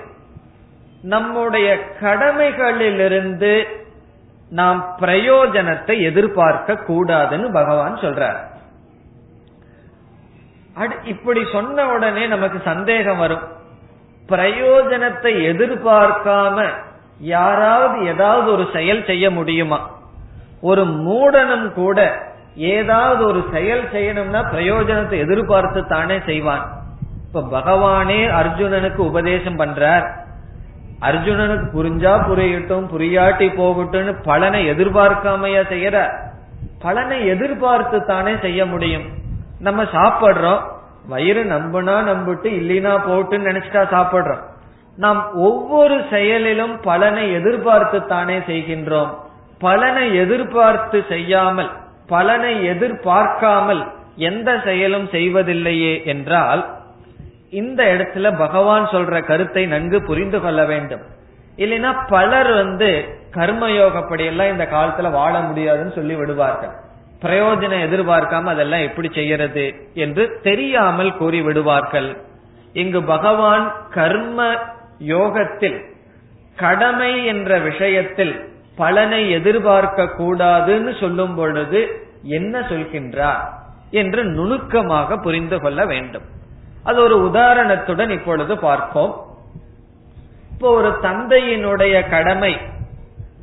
[1.01, 3.65] நம்முடைய கடமைகளிலிருந்து
[4.51, 8.39] நாம் பிரயோஜனத்தை எதிர்பார்க்க கூடாதுன்னு பகவான் சொல்றார்.
[11.03, 13.45] இப்படி சொன்ன உடனே நமக்கு சந்தேகம் வரும்.
[14.27, 16.65] பிரயோஜனத்தை எதிர்பார்க்காம
[17.19, 19.79] யாராவது ஏதாவது ஒரு செயல் செய்ய முடியுமா?
[20.61, 21.97] ஒரு மூடனும் கூட
[22.55, 26.65] ஏதாவது ஒரு செயல் செய்யணும்னா பிரயோஜனத்தை எதிர்பார்த்து தானே செய்வான்.
[27.25, 30.07] இப்ப பகவானே அர்ஜுனனுக்கு உபதேசம் பண்றார்.
[31.01, 35.97] அர்ஜுனனுக்கு புரிஞ்சா புரியட்டும் புரியாட்டி போகட்டும்னு பலனை எதிர்பார்க்காமையா செய்யற?
[36.81, 39.03] பலனை எதிர்பார்த்து தானே செய்ய முடியும்.
[39.59, 40.61] நம்ம சாப்பிடுறோம்
[41.07, 44.43] வயிறு நம்புனா நம்பிட்டு இல்லைனா போட்டுன்னு நினைச்சிட்டா சாப்பிடுறோம்.
[44.97, 49.11] நாம் ஒவ்வொரு செயலிலும் பலனை எதிர்பார்த்து தானே செய்கின்றோம்.
[49.59, 51.71] பலனை எதிர்பார்த்து செய்யாமல்
[52.07, 53.83] பலனை எதிர்பார்க்காமல்
[54.15, 56.61] எந்த செயலும் செய்வதில்லையே என்றால்
[57.51, 61.03] இந்த இடத்துல பகவான் சொல்ற கருத்தை நன்கு புரிந்து கொள்ள வேண்டும்.
[61.57, 62.89] இல்லைன்னா பலர் வந்து
[63.33, 66.73] கர்மயோகப்படி எல்லாம் இந்த காலத்துல வாழ முடியாதுன்னு சொல்லி விடுவார்கள்.
[67.21, 72.09] பிரயோஜனம் எதிர்பார்க்காம அதெல்லாம் எப்படி செய்யறது என்று தெரியாமல் கூறி விடுவார்கள்.
[72.73, 74.39] இங்கு பகவான் கர்ம
[74.97, 75.79] யோகத்தில்
[76.55, 78.33] கடமை என்ற விஷயத்தில்
[78.75, 81.79] பலனை எதிர்பார்க்க கூடாதுன்னு சொல்லும் பொழுது
[82.23, 83.43] என்ன சொல்கின்றார்
[83.91, 86.39] என்று நுணுக்கமாக புரிந்து கொள்ள வேண்டும்.
[86.83, 89.25] அது ஒரு உதாரணத்துடன் இப்பொழுது பார்ப்போம்.
[90.51, 92.57] இப்போ ஒரு தந்தையினுடைய கடமை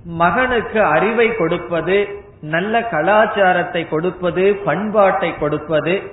[0.05, 2.09] மகனுக்கு அறிவை கொடுப்பது
[2.41, 6.12] நல்ல கலாச்சாரத்தை கொடுப்பது பண்பாட்டை கொடுப்பது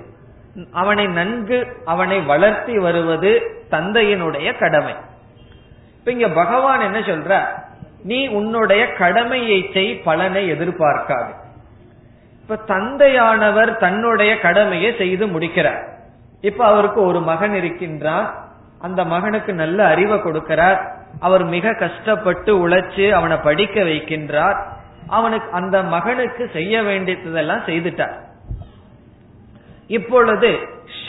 [0.71, 4.95] அவனை நன்கு அவனை வளர்த்தி வருவது தந்தையினுடைய கடமை.
[5.99, 7.41] இப்ப இங்க பகவான் என்ன சொல்ற
[8.03, 11.32] நீ உன்னுடைய கடமையை செய் பலனை எதிர்பார்க்காது.
[12.41, 15.94] இப்ப தந்தையானவர் தன்னுடைய கடமையை செய்து முடிக்கிறார்.
[16.45, 18.25] இப்ப அவருக்கு ஒரு மகன் இருக்கின்றான்.
[18.79, 20.79] அந்த மகனுக்கு நல்ல அறிவை கொடுக்கிறார்.
[21.19, 24.57] அவர் மிக கஷ்டப்பட்டு உழைச்சு அவனை படிக்க வைக்கின்றார்.
[25.07, 28.15] அவனுக்கு அந்த மகனுக்கு செய்ய வேண்டியதெல்லாம் செய்துட்டார்.
[29.87, 30.59] இப்பொழுது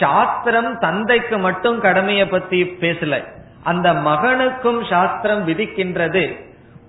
[0.01, 3.25] சாஸ்திரம் தந்தைக்கு மட்டும் கடமையை பத்தி பேசல.
[3.63, 6.25] அந்த மகனுக்கும் சாஸ்திரம் விதிக்கின்றது.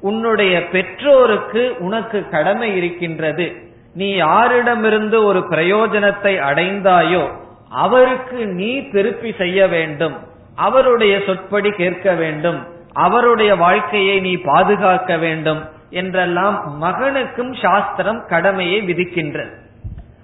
[0.01, 3.47] உன்னுடைய பெற்றோருக்கு உனக்கு கடமை இருக்கின்றது.
[3.93, 7.23] நீ யாரிடமிருந்து ஒரு பிரயோஜனத்தை அடைந்தாயோ
[7.69, 10.17] அவருக்கு நீ திருப்பி செய்ய வேண்டும்.
[10.55, 12.67] அவருடைய சொற்படி கேட்க வேண்டும்.
[12.93, 19.53] அவருடைய வாழ்க்கையை நீ பாதுகாக்க வேண்டும் என்றெல்லாம் மகனுக்கும் சாஸ்திரம் கடமையை விதிக்கின்றது.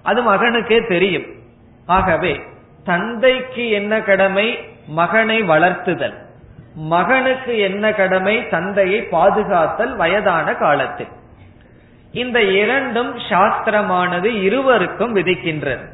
[0.02, 1.24] அது மகனுக்கே தெரியும்.
[1.86, 2.40] ஆகவே
[2.84, 4.58] தந்தைக்கு என்ன கடமை?
[4.86, 6.14] மகனை வளர்த்துதல்.
[6.74, 8.48] மகனுக்கு என்ன கடமை?
[8.48, 11.08] தந்தையை பாதுகாத்தல் வயதான காலத்தில்.
[12.12, 15.93] இந்த இரண்டும் சாஸ்திரமானது இருவருக்கும் விதிக்கின்றது.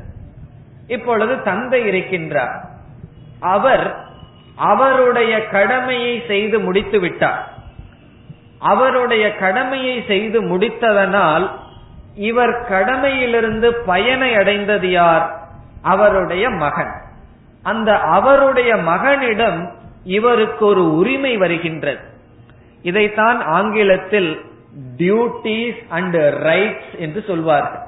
[0.91, 2.61] இப்பொழுது தந்தை இருக்கின்றார்.
[3.41, 4.05] அவர்
[4.57, 7.53] அவருடைய கடமையை செய்து முடித்து விட்டார்.
[8.59, 11.51] அவருடைய கடமையை செய்து முடித்ததனால்
[12.15, 15.39] இவர் கடமையிலிருந்து பயனை அடைந்தது யார்?
[15.83, 16.93] அவருடைய மகன்.
[17.63, 19.73] அந்த அவருடைய மகனிடம்
[20.05, 22.01] இவருக்கு ஒரு உரிமை வருகின்றது.
[22.83, 24.41] இதைத்தான் ஆங்கிலத்தில்
[24.97, 27.81] டியூட்டிஸ் அண்ட் ரைட்ஸ் என்று சொல்வார்கள்.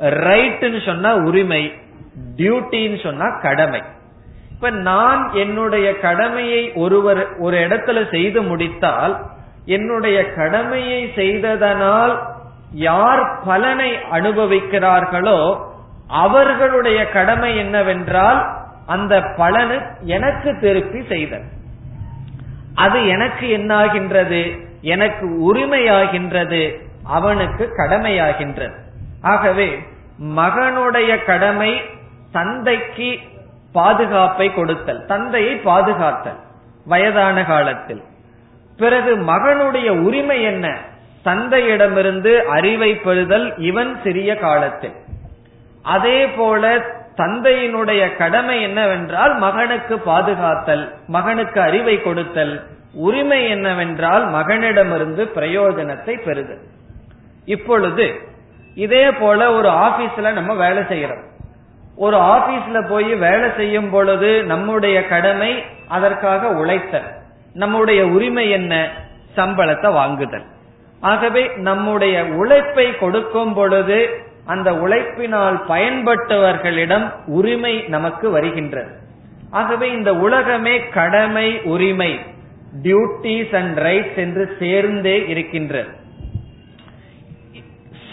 [0.00, 1.74] ரைட்னு சொன்னா உரிமை
[2.36, 3.82] டியூட்டின்னு சொன்னா கடமை.
[4.50, 9.26] இப்ப நான் என்னுடைய கடமையை ஒருவர் ஒரு இடத்துல செய்து முடித்தால்
[9.64, 12.22] என்னுடைய கடமையை செய்ததனால்
[12.72, 15.68] யார் பலனை அனுபவிக்கிறார்களோ
[16.08, 21.44] அவர்களுடைய கடமை என்னவென்றால் அந்த பலனு எனக்கு திருப்பி செய்தல்.
[22.74, 24.60] அது எனக்கு என்னாகின்றது?
[24.80, 26.80] எனக்கு உரிமையாகின்றது?
[27.04, 28.74] அவனுக்கு கடமையாகின்றது.
[29.22, 29.82] ஆகவே
[30.22, 31.80] மகனுடைய கடமை
[32.32, 33.18] தந்தைக்கு
[33.72, 36.38] பாதுகாப்பை கொடுத்தல் தந்தையை பாதுகாத்தல்
[36.84, 38.02] வயதான காலத்தில்.
[38.76, 40.78] பிறகு மகனுடைய உரிமை என்ன?
[41.24, 44.92] தந்தையிடமிருந்து அறிவை பெறுதல் இவன் சிறிய காலத்தில்.
[45.82, 46.78] அதே போல
[47.16, 52.62] தந்தையினுடைய கடமை என்னவென்றால் மகனுக்கு பாதுகாத்தல் மகனுக்கு அறிவை கொடுத்தல்
[52.94, 56.62] உரிமை என்னவென்றால் மகனிடமிருந்து பிரயோஜனத்தை பெறுதல்.
[57.44, 58.20] இப்பொழுது
[58.74, 61.24] இதே போல ஒரு ஆபீஸ்ல நம்ம வேலை செய்யறோம்.
[62.00, 67.08] ஒரு ஆபீஸ்ல போய் வேலை செய்யும் பொழுது நம்முடைய கடமை அதற்காக உழைத்தல்
[67.54, 68.90] நம்முடைய உரிமை என்ன?
[69.36, 70.44] சம்பளத்தை வாங்குதல்.
[71.00, 73.98] ஆகவே நம்முடைய உழைப்பை கொடுக்கும் பொழுது
[74.46, 78.92] அந்த உழைப்பினால் பயன்பட்டவர்களிடம் உரிமை நமக்கு வருகின்றது.
[79.50, 82.20] ஆகவே இந்த உலகமே கடமை உரிமை
[82.82, 85.99] டியூட்டிஸ் அண்ட் ரைட்ஸ் என்று சேர்ந்தே இருக்கின்றது.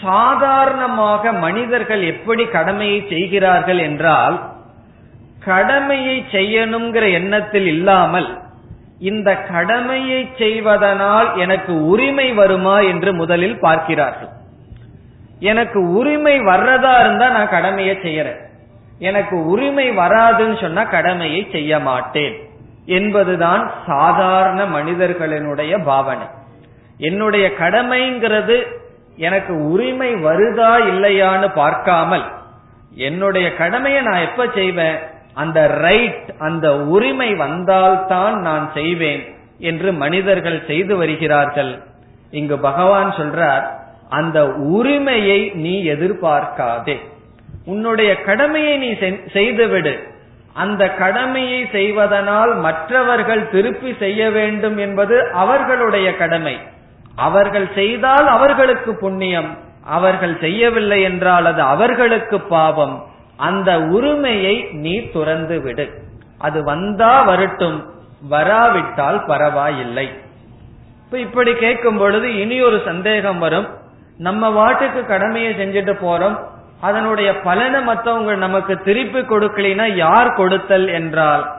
[0.02, 4.36] சாதாரணமாக மனிதர்கள் எப்படி கடமையை செய்கிறார்கள் என்றால்
[5.44, 8.38] கடமையை செய்யணுங்கிற எண்ணத்தில் இல்லாமல்
[8.98, 14.28] இந்த கடமையை செய்வதனால் எனக்கு உரிமை வருமா என்று முதலில் பார்க்கிறார்கள்.
[15.40, 18.40] எனக்கு உரிமை வர்றதா இருந்தா நான் கடமையை செய்யறேன்.
[18.98, 22.36] எனக்கு உரிமை வராதுன்னு சொன்னா கடமையை செய்ய மாட்டேன்
[22.86, 26.26] என்பதுதான் சாதாரண மனிதர்களினுடைய பாவனை.
[26.98, 28.86] என்னுடைய கடமைங்கிறது
[29.18, 32.24] எனக்கு உரிமை வருதா இல்லையான்னு பார்க்காமல்
[32.94, 34.96] என்னுடைய கடமையை நான் எப்ப செய்வேன்?
[35.34, 39.22] அந்த ரைட் அந்த உரிமை வந்தால்தான் நான் செய்வேன்
[39.58, 41.72] என்று மனிதர்கள் செய்து வருகிறார்கள்.
[42.30, 43.64] இங்கு பகவான் சொல்றார்
[44.08, 46.96] அந்த உரிமையை நீ எதிர்பார்க்காதே.
[47.64, 48.90] உன்னுடைய கடமையை நீ
[49.32, 49.94] செய்துவிடு.
[50.52, 56.58] அந்த கடமையை செய்வதனால் மற்றவர்கள் திருப்பி செய்ய வேண்டும் என்பது அவர்களுடைய கடமை.
[57.18, 59.58] அவர்கள் செய்தால் அவர்களுக்கு புண்ணியம்.
[59.84, 63.04] அவர்கள் செய்யவில்லை என்றால் அது அவர்களுக்கு பாவம்.
[63.36, 66.02] அந்த உரிமையை நீ துறந்து விடு.
[66.38, 67.90] அது வந்தா வரட்டும்.
[68.30, 70.10] வராவிட்டால் பரவாயில்லை.
[71.04, 73.68] இப்ப இப்படி கேட்கும் பொழுது இனி ஒரு சந்தேகம் வரும்.
[74.18, 76.38] நம்ம வாட்டுக்கு கடமையை செஞ்சுட்டு போறோம்.
[76.80, 81.52] அதனுடைய பலனை மற்றவங்க நமக்கு திருப்பி கொடுக்கலினா யார் கொடுத்தல் என்றால்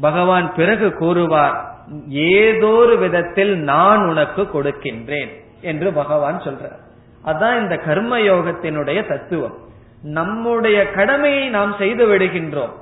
[0.00, 1.69] பகவான் பிறகு கூறுவார்
[2.08, 5.28] ஏதோ ஒரு விதத்தில் நான் உனக்கு கொடுக்கின்றேன்
[5.60, 6.78] என்று பகவான் சொல்றார்.
[7.24, 9.56] அதான் இந்த கர்ம யோகத்தினுடைய தத்துவம்.
[10.02, 12.72] நம்முடைய கடமையை நாம் செய்து விடுகின்றோம்.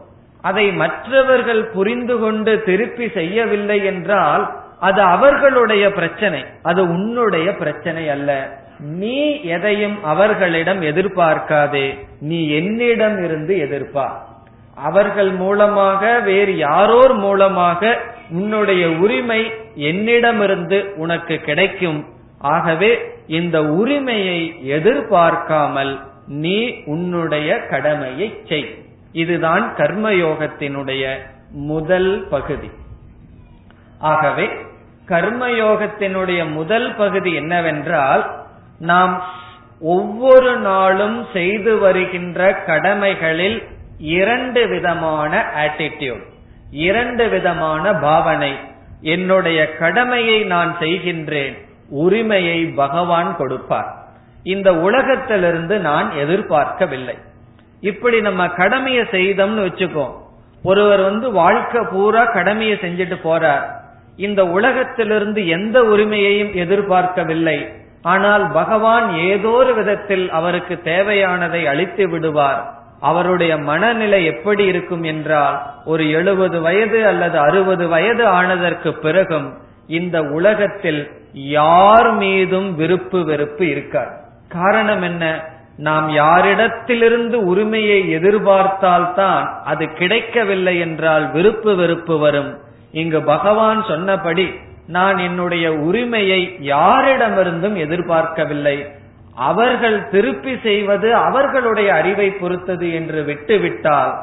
[0.43, 6.45] அதை மற்றவர்கள் புரிந்து கொண்டு திருப்பி செய்யவில்லை என்றால் அது அவர்களுடைய பிரச்சனை.
[6.63, 8.59] அது உன்னுடைய பிரச்சனை அல்ல.
[8.79, 11.99] நீ எதையும் அவர்களிடம் எதிர்பார்க்காதே.
[12.21, 14.27] நீ என்னிடம் இருந்து எதிர்பார்
[14.75, 17.99] அவர்கள் மூலமாக வேறு யாரோர் மூலமாக
[18.31, 22.07] உன்னுடைய உரிமை என்னிடமிருந்து உனக்கு கிடைக்கும்.
[22.39, 28.85] ஆகவே இந்த உரிமையை எதிர்பார்க்காமல் நீ உன்னுடைய கடமையை செய்.
[29.13, 31.19] இதுதான் கர்மயோகத்தினுடைய
[31.51, 32.71] முதல் பகுதி.
[33.99, 34.49] ஆகவே
[35.09, 38.37] கர்மயோகத்தினுடைய முதல் பகுதி என்னவென்றால்
[38.79, 39.25] நாம்
[39.81, 43.63] ஒவ்வொரு நாளும் செய்து வருகின்ற கடமைகளில்
[43.99, 46.25] இரண்டு விதமான ஆட்டிடியூட்
[46.71, 48.57] இரண்டு விதமான பாவனை.
[49.01, 51.59] என்னுடைய கடமையை நான் செய்கின்றேன்
[51.89, 53.97] உரிமையை பகவான் கொடுப்பார்.
[54.43, 57.19] இந்த உலகத்திலிருந்து நான் எதிர்பார்க்கவில்லை.
[57.81, 60.11] இப்படி நம்ம கடமையை செய்தோம்னு வச்சுக்கோ
[60.63, 63.65] ஒருவர் வந்து வாழ்க்கை பூரா கடமையை செஞ்சுட்டு போறார்.
[64.17, 67.69] இந்த உலகத்திலிருந்து எந்த உரிமையையும் எதிர்பார்க்கவில்லை.
[68.03, 72.78] ஆனால் பகவான் ஏதோ ஒரு விதத்தில் அவருக்கு தேவையானதை அளித்து விடுவார்.
[73.01, 81.11] அவருடைய மனநிலை எப்படி இருக்கும் என்றால் ஒரு எழுபது வயது அல்லது அறுபது வயது ஆனதற்கு பிறகும் இந்த உலகத்தில்
[81.33, 85.45] யார் மீதும் விருப்பு வெறுப்பு இருக்கார் காரணம் என்ன?
[85.77, 92.59] நாம் யாரிடத்திலிருந்து உரிமையை எதிர்பார்த்தால்தான் அது கிடைக்கவில்லை என்றால் விருப்பு வெறுப்பு வரும்.
[92.93, 94.55] இங்கு பகவான் சொன்னபடி
[94.87, 98.93] நான் என்னுடைய உரிமையை யாரிடமிருந்தும் எதிர்பார்க்கவில்லை.
[99.39, 104.15] அவர்கள் திருப்பி செய்வது அவர்களுடைய அறிவை பொறுத்தது என்று விட்டுவிட்டால்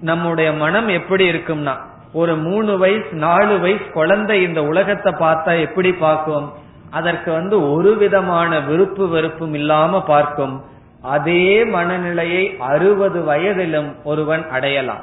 [0.00, 1.74] நம்முடைய மனம் எப்படி இருக்கும்னா
[2.12, 6.52] ஒரு மூணு வயசு நாலு வயசு குழந்தை இந்த உலகத்தை பார்த்தா எப்படி பார்க்கும்?
[6.90, 10.64] அதற்கு வந்து ஒரு விதமான விருப்பு வெறுப்பும் இல்லாம பார்க்கும்.
[11.02, 15.02] அதே மனநிலையை அறுபது வயதிலும் ஒருவன் அடையலாம்.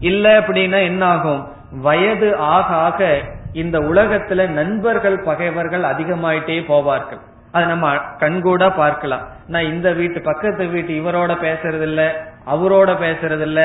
[0.00, 1.42] இல்ல அப்படின்னா என்ன ஆகும்
[1.82, 7.22] வயது ஆக ஆக இந்த உலகத்துல நண்பர்கள் பகைவர்கள் அதிகமாயிட்டே போவார்கள்.
[7.56, 7.90] அதை நம்ம
[8.20, 9.24] கண்கூட பார்க்கலாம்.
[9.46, 12.02] நான் இந்த வீட்டு பக்கத்து வீட்டு இவரோட பேசுறது இல்ல
[12.54, 13.60] அவரோட பேசுறது இல்ல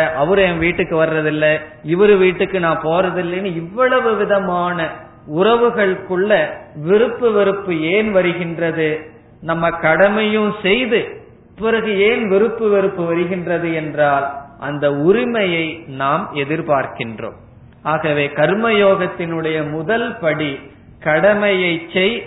[0.48, 1.48] என் வீட்டுக்கு வர்றதில்ல
[1.94, 4.90] இவரு வீட்டுக்கு நான் போறது இல்லைன்னு இவ்வளவு விதமான
[5.38, 6.32] உறவுகளுக்குள்ள
[6.76, 8.90] விருப்பு வெறுப்பு ஏன் வருகின்றது?
[9.42, 11.00] நம்ம கடமையும் செய்து
[11.62, 14.26] பிறகு ஏன் விருப்பு வெறுப்பு வருகின்றது என்றால்
[14.60, 17.38] அந்த உரிமையை நாம் எதிர்பார்க்கின்றோம்.
[17.84, 20.52] ஆகவே கர்மயோகத்தினுடைய முதல் படி
[21.00, 22.18] கடமையை செய்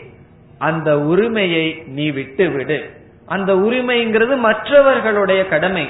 [0.69, 2.79] அந்த உரிமையை நீ விட்டு விடு
[3.35, 5.87] அந்த உரிமைங்கிறது மற்றவர்களுடைய கடமை.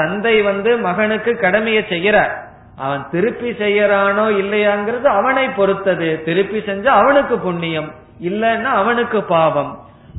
[0.00, 2.34] தந்தை வந்து மகனுக்கு கடமையை செய்யறார்
[2.84, 6.08] அவன் திருப்பி செய்யறானோ இல்லையாங்கிறது அவனை பொறுத்தது.
[6.24, 7.88] திருப்பி செஞ்சா அவனுக்கு புண்ணியம்
[8.20, 9.72] இல்லைன்னா அவனுக்கு பாவம்.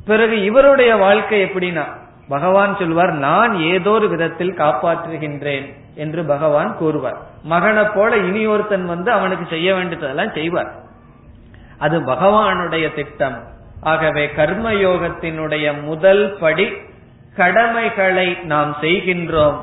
[0.06, 1.86] பிறகு இவருடைய வாழ்க்கை எப்படின்னா
[2.30, 7.20] பகவான் சொல்வார் நான் ஏதோ ஒரு விதத்தில் காப்பாற்றுகின்றேன் என்று பகவான் கூறுவார்.
[7.43, 10.72] மகனை போல இனி ஒருத்தன் வந்து அவனுக்கு செய்ய வேண்டியதெல்லாம் செய்வார்.
[11.86, 13.38] அது பகவானுடைய திட்டம்.
[13.88, 16.68] ஆகவே கர்மயோகத்தினுடைய முதல் படி
[17.36, 19.58] கடமைகளை நாம் செய்கின்றோம்.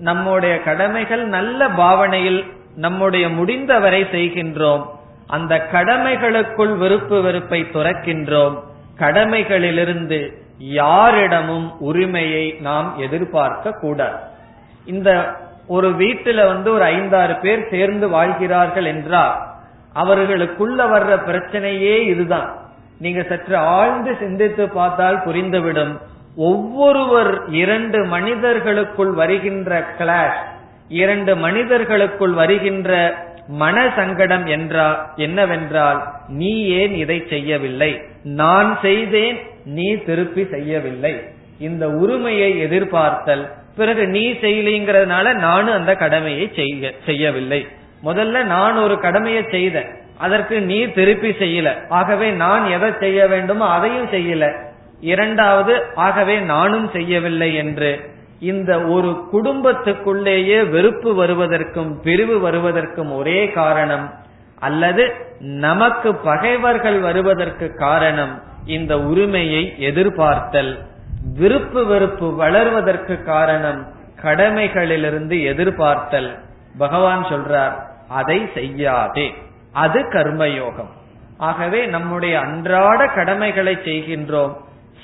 [0.00, 2.40] நம்முடைய கடமைகள் நல்ல பாவனையில்
[2.76, 4.84] நம்முடைய முடிந்தவரை செய்கின்றோம்.
[5.26, 8.56] அந்த கடமைகளுக்குள் விருப்பு வெறுப்பை துறக்கின்றோம்.
[8.98, 10.20] கடமைகளிலிருந்து
[10.58, 14.18] யாரிடமும் உரிமையை நாம் எதிர்பார்க்க கூடாது.
[14.84, 15.34] இந்த
[15.66, 19.36] ஒரு வீட்டுல வந்து ஒரு ஐந்தாறு பேர் சேர்ந்து வாழ்கிறார்கள் என்றால்
[19.92, 22.65] அவர்களுக்குள்ள வர்ற பிரச்சனையே இதுதான்.
[22.98, 25.94] நீங்க சற்று ஆழ்ந்து சிந்தித்து பார்த்தால் புரிந்துவிடும்.
[26.36, 30.42] ஒவ்வொருவர் இரண்டு மனிதர்களுக்குள் வருகின்ற கிளாஷ்
[30.88, 32.90] இரண்டு மனிதர்களுக்குள் வருகின்ற
[33.48, 38.00] மன சங்கடம் என்றால் என்னவென்றால் நீ ஏன் இதை செய்யவில்லை?
[38.22, 41.14] நான் செய்தேன் நீ திருப்பி செய்யவில்லை.
[41.58, 47.66] இந்த உரிமையை எதிர்பார்த்தல் பிறகு நீ செய்யலைங்கிறதுனால நானும் அந்த கடமையை செய்ய செய்யவில்லை.
[48.04, 49.90] முதல்ல நான் ஒரு கடமையை செய்தேன்.
[50.18, 51.88] அதற்கு நீ திருப்பி செய்யல.
[51.88, 54.64] ஆகவே நான் எதை செய்ய வேண்டுமோ அதையும் செய்யல.
[55.00, 58.10] இரண்டாவது ஆகவே நானும் செய்யவில்லை என்று.
[58.40, 64.14] இந்த ஒரு குடும்பத்துக்குள்ளேயே வெறுப்பு வருவதற்கும் பிரிவு வருவதற்கும் ஒரே காரணம்
[64.58, 70.78] அல்லது நமக்கு பகைவர்கள் வருவதற்கு காரணம் இந்த உரிமையை எதிர்பார்த்தல்.
[71.34, 73.86] விருப்பு வெறுப்பு வளர்வதற்கு காரணம்
[74.22, 76.38] கடமைகளிலிருந்து எதிர்பார்த்தல்.
[76.78, 77.74] பகவான் சொல்றார்
[78.08, 79.34] அதை செய்யாதே.
[79.84, 80.92] அது கர்மயோகம்.
[81.38, 84.54] ஆகவே நம்முடைய அன்றாட கடமைகளை செய்கின்றோம்.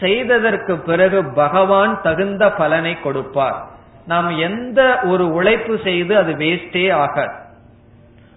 [0.01, 3.59] செய்ததற்கு பிறகு பகவான் தகுந்த பலனை கொடுப்பார்.
[4.07, 7.35] நாம் எந்த ஒரு உழைப்பு செய்து அது வேஸ்டே ஆகாது.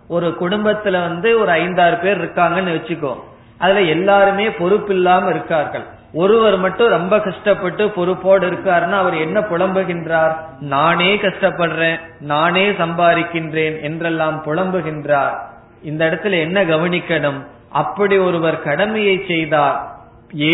[0.07, 3.13] ஒரு குடும்பத்துல வந்து ஒரு ஐந்தாறு பேர் இருக்காங்கன்னு வச்சுக்கோ
[3.57, 5.85] அதுல எல்லாருமே பொறுப்பு இல்லாம இருக்கார்கள்.
[6.13, 10.35] ஒருவர் மட்டும் ரொம்ப கஷ்டப்பட்டு பொறுப்போடு இருக்காருன்னா அவர் என்ன புலம்புகின்றார்?
[10.73, 15.35] நானே கஷ்டப்படுறேன் நானே சம்பாதிக்கின்றேன் என்றெல்லாம் புலம்புகின்றார்.
[15.89, 17.39] இந்த இடத்துல என்ன கவனிக்கணும்?
[17.81, 19.77] அப்படி ஒருவர் கடமையை செய்தால்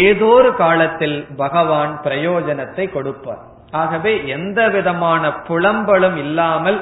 [0.01, 3.43] ஏதோ ஒரு காலத்தில் பகவான் பிரயோஜனத்தை கொடுப்பார்.
[3.81, 6.79] ஆகவே எந்த விதமான புலம்பலும் இல்லாமல்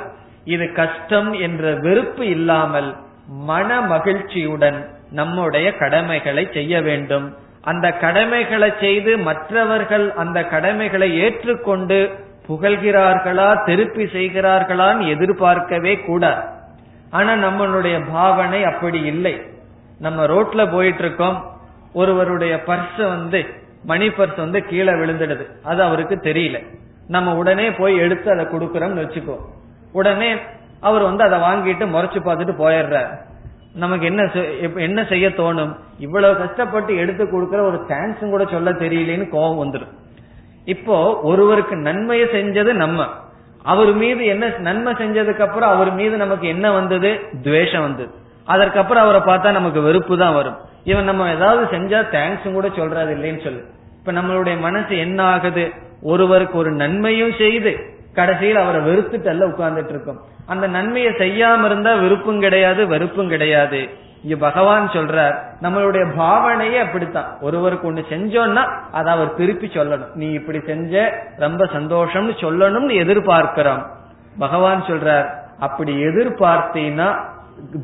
[0.54, 2.90] இது கஷ்டம் என்ற வெறுப்பு இல்லாமல்
[3.50, 4.80] மன மகிழ்ச்சியுடன்
[5.20, 7.28] நம்முடைய கடமைகளை செய்ய வேண்டும்.
[7.62, 12.00] அந்த கடமைகளை செய்து மற்றவர்கள் அந்த கடமைகளை ஏற்றுக்கொண்டு
[12.48, 16.44] புகழ்கிறார்களா திருப்பி செய்கிறார்களான்னு எதிர்பார்க்கவே கூடாது.
[17.12, 19.42] ஆனா நம்மளுடைய பாவனை அப்படி இல்லை.
[20.00, 21.38] நம்ம ரோட்ல போயிட்டு இருக்கோம்
[21.94, 23.46] ஒருவருடைய பர்ஸ் வந்து
[23.84, 25.46] மணி பர்ஸ் வந்து கீழே விழுந்துடுது.
[25.64, 26.66] அது அவருக்கு தெரியல.
[27.08, 29.38] நம்ம உடனே போய் எடுத்து அதை கொடுக்கறோம்னு வச்சுக்கோ.
[29.92, 30.36] உடனே
[30.80, 33.16] அவர் வந்து அதை வாங்கிட்டு முறைச்சு பார்த்துட்டு போயிடுறாரு.
[33.74, 34.24] நமக்கு என்ன
[34.76, 35.76] என்ன செய்ய தோணும்?
[35.98, 39.94] இவ்வளவு கஷ்டப்பட்டு எடுத்து கொடுக்கற ஒரு தேங்க்ஸும் கூட சொல்ல தெரியலேன்னு கோபம் வந்துடும்
[40.66, 43.08] இப்போ ஒருவருக்கு நன்மையை செஞ்சது நம்ம.
[43.64, 47.20] அவர் மீது என்ன நன்மை செஞ்சதுக்கு அப்புறம் அவர் மீது நமக்கு என்ன வந்தது?
[47.42, 48.10] துவேஷம் வந்தது.
[48.46, 50.58] அதற்கப்புறம் அவரை பார்த்தா நமக்கு வெறுப்பு தான் வரும்.
[50.84, 53.66] இவன் நம்ம ஏதாவது செஞ்சா தேங்க்ஸும் கூட சொல்றது இல்லைன்னு சொல்லு.
[54.00, 55.72] இப்ப நம்மளுடைய மனசு என்ன ஆகுது?
[56.02, 60.20] ஒருவருக்கு ஒரு நன்மையும் செய்து கடைசியில் அவரை வெறுத்துட்டு அல்ல உட்கார்ந்துட்டு இருக்கும்.
[60.46, 63.90] அந்த நன்மையை செய்யாம இருந்தா வெறுப்பும் கிடையாது வெறுப்பும் கிடையாது.
[64.24, 67.38] இங்க பகவான் சொல்றார் நம்மளுடைய பாவனையே அப்படித்தான்.
[67.42, 70.14] ஒருவருக்கு ஒண்ணு செஞ்சோம்னா அதை அவர் திருப்பி சொல்லணும்.
[70.14, 73.86] நீ இப்படி செஞ்ச ரொம்ப சந்தோஷம்னு சொல்லணும்னு எதிர்பார்க்கிறோம்.
[74.40, 77.20] பகவான் சொல்றார் அப்படி எதிர்பார்த்தீங்கன்னா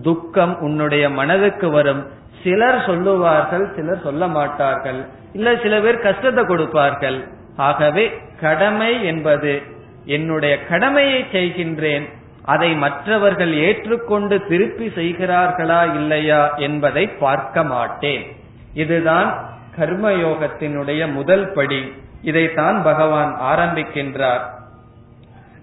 [0.01, 2.07] துக்கம் உன்னுடைய மனதுக்கு வரும்.
[2.43, 5.05] சிலர் சொல்லுவார்கள் சிலர் சொல்ல மாட்டார்கள்.
[5.33, 7.27] இல்ல சில பேர் கஷ்டத்தை கொடுப்பார்கள்.
[7.57, 9.61] ஆகவே கடமை என்பது
[10.05, 12.05] என்னுடைய கடமையை செய்கின்றேன்.
[12.45, 18.35] அதை மற்றவர்கள் ஏற்றுக்கொண்டு திருப்பி செய்கிறார்களா இல்லையா என்பதை பார்க்க மாட்டேன்.
[18.73, 21.93] இதுதான் கர்மயோகத்தினுடைய முதல் படி.
[22.21, 24.39] இதைத்தான் பகவான் ஆரம்பிக்கின்றார்.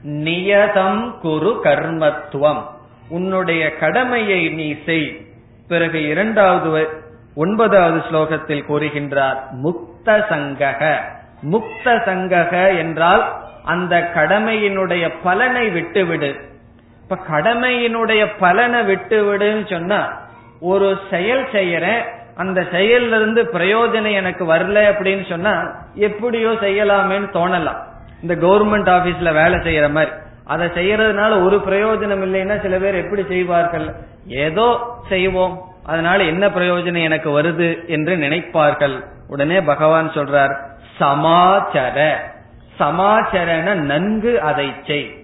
[0.03, 2.63] நியதம் குரு கர்மத்துவம்.
[3.09, 5.27] உன்னுடைய கடமையை நீ செய்.
[5.69, 6.89] பிறகு இரண்டாவது
[7.35, 10.97] ஒன்பதாவது ஸ்லோகத்தில் கூறுகின்றார் முக்த சங்கக.
[11.51, 16.51] முக்த சங்கக என்றால் அந்த கடமையினுடைய பலனை விட்டுவிடு.
[17.13, 20.21] இப்ப கடமையினுடைய பலனை விட்டு விடுன்னு சொன்னா
[20.61, 22.05] ஒரு செயல் செய்யறேன்
[22.37, 27.81] அந்த செயல்ல இருந்து பிரயோஜனம் எனக்கு வரல அப்படின்னு சொன்னா எப்படியோ செய்யலாமேன்னு தோணலாம்.
[28.23, 30.13] இந்த கவர்மெண்ட் ஆபீஸ்ல வேலை செய்யற மாதிரி.
[30.45, 33.95] அதை செய்யறதுனால ஒரு பிரயோஜனம் இல்லைன்னா சில பேர் எப்படி செய்வார்கள்?
[34.27, 35.63] ஏதோ செய்வோம்.
[35.87, 39.05] அதனால என்ன பிரயோஜனம் எனக்கு வருது என்று நினைப்பார்கள்.
[39.29, 40.57] உடனே பகவான் சொல்றார்
[41.01, 42.15] சமாச்சர.
[42.79, 45.22] சமாச்சரன நன்கு அதை செய்.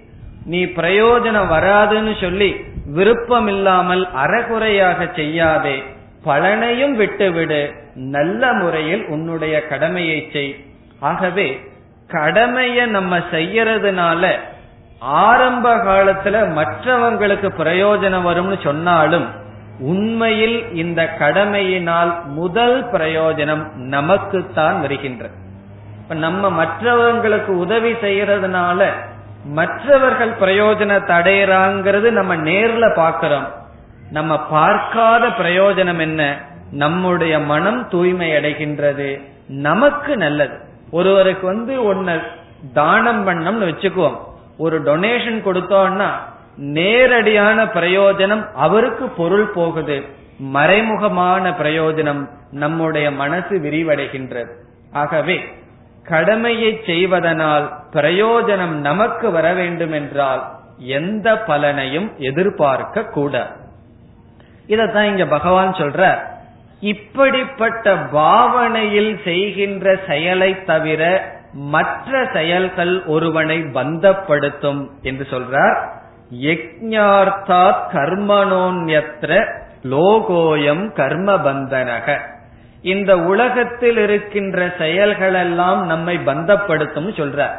[0.49, 2.51] நீ பிரயோஜனம் வராதுன்னு சொல்லி
[2.87, 5.83] விருப்பம் இல்லாமல் அறகுறையாக செய்யாதே.
[6.25, 7.61] பலனையும் விட்டுவிடு.
[7.95, 10.57] நல்ல முறையில் உன்னுடைய கடமையை செய்.
[11.01, 11.61] ஆகவே
[12.09, 14.31] கடமையை நம்ம செய்யறதுனால
[14.99, 19.27] ஆரம்ப காலத்துல மற்றவங்களுக்கு பிரயோஜனம் வரும்னு சொன்னாலும்
[19.79, 25.27] உண்மையில் இந்த கடமையினால் முதல் பிரயோஜனம் நமக்குத்தான் வருகின்ற
[26.03, 28.87] இப்ப நம்ம மற்றவங்களுக்கு உதவி செய்யறதுனால
[29.49, 33.47] மற்றவர்கள் பிரயோஜனத்தை அடையறாங்கிறது நம்ம நேர்ல பாக்கிறோம்
[34.11, 36.39] நம்ம பார்க்காத பிரயோஜனம் என்ன?
[36.71, 39.21] நம்முடைய மனம் தூய்மை அடைகின்றது.
[39.49, 40.59] நமக்கு நல்லது.
[40.91, 42.21] ஒருவருக்கு வந்து ஒன்னு
[42.73, 44.17] தானம் பண்ணம்னு வச்சுக்குவோம்.
[44.59, 46.09] ஒரு டொனேஷன் கொடுத்தோம்னா
[46.57, 50.05] நேரடியான பிரயோஜனம் அவருக்கு பொருள் போகுது.
[50.55, 54.51] மறைமுகமான பிரயோஜனம் நம்முடைய மனசு விரிவடைகின்றது.
[54.93, 55.53] ஆகவே
[56.09, 60.43] கடமையை செய்வதனால் பிரயோஜனம் நமக்கு வர வேண்டும் என்றால்
[60.79, 63.35] எந்த பலனையும் எதிர்பார்க்க கூட
[64.69, 66.19] இதத்தான் இங்க பகவான் சொல்ற
[66.81, 71.03] இப்படிப்பட்ட பாவனையில் செய்கின்ற செயலை தவிர
[71.53, 75.79] மற்ற செயல்கள் ஒருவனை பந்தப்படுத்தும் என்று சொல்றார்.
[76.43, 79.31] யக்ஞார்த்தாத் கர்மணோன்யத்ர
[79.83, 82.07] லோகோயம் கர்ம பந்தனக
[82.83, 87.51] இந்த உலகத்தில் இருக்கின்ற செயல்களெல்லாம் நம்மை பந்தப்படுத்தும் சொல்ற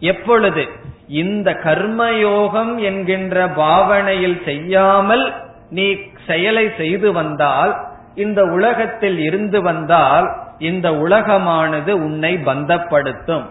[0.00, 0.68] எப்பொழுது?
[1.08, 5.32] இந்த கர்மயோகம் என்கின்ற பாவனையில் செய்யாமல்
[5.70, 5.96] நீ
[6.26, 7.80] செயலை செய்து வந்தால்
[8.14, 13.46] இந்த உலகத்தில் இருந்து வந்தால் இந்த உலகமானது உன்னை பந்தப்படுத்தும்.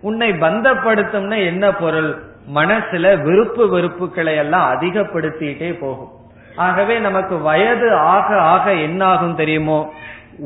[0.00, 2.22] உன்னை பந்தப்படுத்தும்னா என்ன பொருள்?
[2.54, 6.10] மனசுல விருப்பு வெறுப்புகளை எல்லாம் அதிகப்படுத்திட்டே போகும்.
[6.56, 9.92] ஆகவே நமக்கு வயது ஆக ஆக என்ன ஆகும் தெரியுமோ?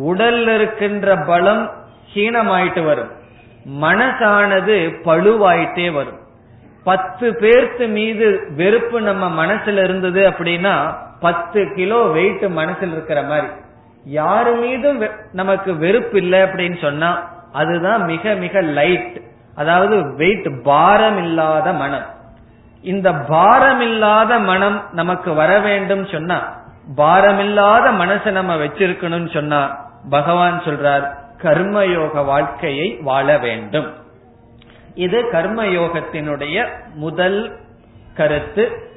[0.04, 1.70] உடல்ல இருக்கின்ற பலம்
[2.14, 3.10] ஹீனமாயிட்டு வரும்.
[3.80, 6.18] மனசானது பழுவாயிட்டே வரும்.
[6.84, 13.46] பத்து பேர்த்து மீது வெறுப்பு நம்ம மனசுல இருந்தது அப்படின்னா பத்து கிலோ வெயிட் மனசுல இருக்கிற மாதிரி.
[14.04, 19.20] யாரு மீதும் நமக்கு வெறுப்பு இல்லை அப்படின்னு சொன்னா அதுதான் மிக மிக லைட்
[19.54, 22.06] அதாவது வெயிட் பாரம் இல்லாத மனம்.
[22.82, 26.64] இந்த பாரம் இல்லாத மனம் நமக்கு வர வேண்டும் சொன்னா
[26.96, 33.94] பாரமில்லாத மனசை நம்ம வச்சிருக்கணும்னு சொன்னா பகவான் சொல்றார் கர்மயோக வாழ்க்கையை வாழ வேண்டும்.
[34.94, 37.58] இது கர்மயோகத்தினுடைய முதல்
[38.14, 38.90] கருத்து.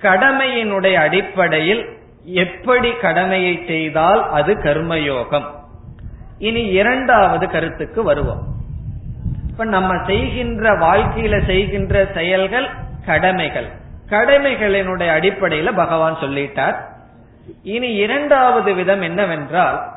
[0.00, 5.44] கடமையினுடைய அடிப்படையில் எப்படி கடமையை செய்தால் அது கர்மயோகம்?
[6.38, 8.46] இனி இரண்டாவது கருத்துக்கு வருவோம்.
[9.50, 12.68] இப்ப நம்ம செய்கின்ற வாழ்க்கையில செய்கின்ற செயல்கள்
[13.06, 13.66] கடமைகள்.
[14.10, 16.76] கடமைகளினுடைய அடிப்படையில பகவான் சொல்லிட்டார்.
[17.62, 19.94] இனி இரண்டாவது விதம் என்னவென்றால்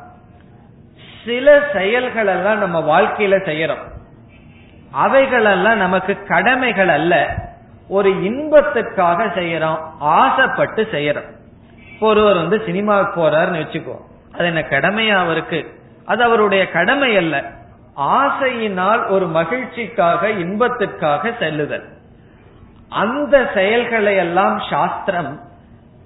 [1.24, 3.88] சில செயல்கள் எல்லாம் நம்ம வாழ்க்கையில செய்யறோம்.
[4.90, 7.34] அவைகளெல்லாம் நமக்கு கடமைகள் அல்ல.
[7.88, 9.78] ஒரு இன்பத்துக்காக செய்யறோம்.
[9.98, 11.30] ஆசைப்பட்டு செய்யறோம்.
[12.00, 13.96] ஒருவர் வந்து சினிமாவுக்கு போறாருன்னு வச்சுக்கோ.
[14.32, 15.66] அது என்ன கடமையா அவருக்கு
[16.06, 17.44] அது அவருடைய கடமை அல்ல.
[17.96, 21.88] ஆசையினால் ஒரு மகிழ்ச்சிக்காக இன்பத்துக்காக செல்லுதல்.
[22.88, 25.40] அந்த செயல்களை எல்லாம் சாஸ்திரம்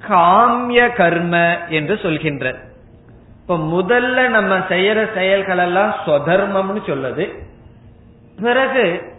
[0.08, 2.54] காமிய கர்ம என்று சொல்கின்ற
[3.46, 7.38] இப்ப முதல்ல நம்ம செய்யற செயல்கள் எல்லாம் சொதர்மம்னு சொல்லுது.
[8.42, 9.12] பிறகு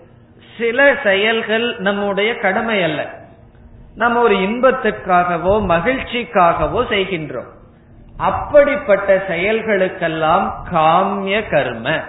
[0.58, 3.20] சில செயல்கள் நம்முடைய கடமை அல்ல.
[3.96, 7.52] நம்ம ஒரு இன்பத்துக்காகவோ மகிழ்ச்சிக்காகவோ செய்கின்றோம்.
[8.18, 12.00] அப்படிப்பட்ட செயல்களுக்கெல்லாம் காமிய கர்ம.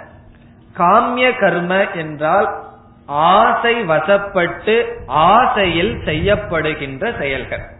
[0.76, 2.62] காமிய கர்ம என்றால்
[3.06, 7.74] ஆசை வசப்பட்டு ஆசையில் செய்யப்படுகின்ற செயல்கள்.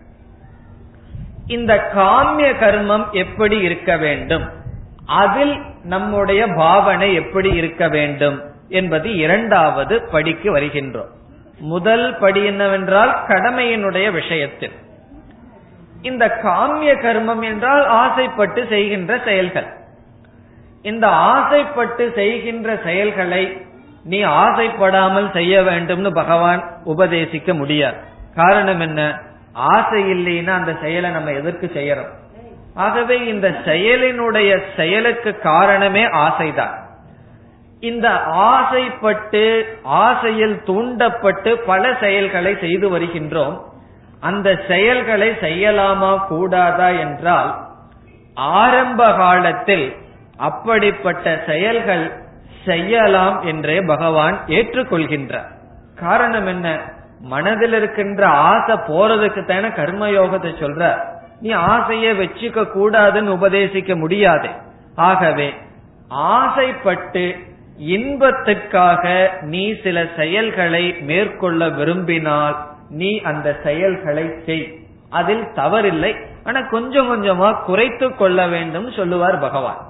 [1.47, 4.51] இந்த காமிய கர்மம் எப்படி இருக்க வேண்டும்?
[5.07, 8.43] அதில் நம்முடைய பாவனை எப்படி இருக்க வேண்டும்?
[8.69, 11.09] என்பது இரண்டாவது படிக்கு வருகின்றோம்.
[11.59, 14.73] முதல் படி என்னவென்றால் கடமையினுடைய விஷயத்தில்.
[16.03, 19.67] இந்த காமிய கர்மம் என்றால் ஆசைப்பட்டு செய்கின்ற செயல்கள்.
[20.83, 23.67] இந்த ஆசைப்பட்டு செய்கின்ற செயல்களை
[24.05, 27.97] நீ ஆசைப்படாமல் செய்ய வேண்டும்னு பகவான் உபதேசிக்க முடியாது.
[28.35, 29.19] காரணம் என்ன?
[29.57, 32.13] ஆசை இல்லைன்னா அந்த செயலை நம்ம எதற்கு செய்யறோம்?
[32.75, 36.75] ஆகவே இந்த செயலினுடைய செயலுக்கு காரணமே ஆசைதான்.
[37.81, 43.63] இந்த ஆசைப்பட்டு ஆசையில் தூண்டப்பட்டு பல செயல்களை செய்து வருகின்றோம்.
[44.21, 47.67] அந்த செயல்களை செய்யலாமா கூடாதா என்றால்
[48.35, 49.97] ஆரம்ப காலத்தில்
[50.37, 52.13] அப்படிப்பட்ட செயல்கள்
[52.65, 55.51] செய்யலாம் என்றே பகவான் ஏற்றுக்கொள்கின்றார்.
[55.95, 56.95] காரணம் என்ன?
[57.21, 60.99] மனதில் இருக்கின்ற ஆசை போறதுக்கு தானே கர்மயோகத்தை சொல்ற.
[61.41, 64.49] நீ ஆசையை வச்சுக்க கூடாதுன்னு உபதேசிக்க முடியாது.
[64.95, 65.55] ஆகவே
[66.09, 67.37] ஆசைப்பட்டு
[67.81, 74.79] இன்பத்துக்காக நீ சில செயல்களை மேற்கொள்ள விரும்பினால் நீ அந்த செயல்களை செய்.
[75.11, 76.17] அதில் தவறில்லை.
[76.45, 79.87] ஆனா கொஞ்சம் கொஞ்சமா குறைத்து கொள்ள வேண்டும் சொல்லுவார் பகவான்.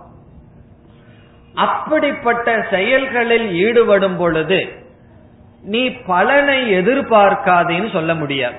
[1.55, 4.86] அப்படிப்பட்ட செயல்களில் ஈடுபடும் பொழுது
[5.62, 8.54] நீ பலனை எதிர்பார்க்காதேன்னு சொல்ல முடியாது.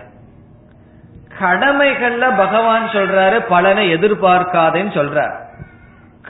[1.40, 5.36] கடமைகள்ல பகவான் சொல்றாரு பலனை எதிர்பார்க்காதேன்னு சொல்றார்.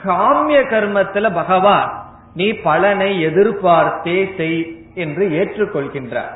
[0.04, 2.02] காமிய கர்மத்துல பகவான்
[2.34, 6.34] நீ பலனை எதிர்பார்த்தே செய் என்று ஏற்றுக்கொள்கின்றார்.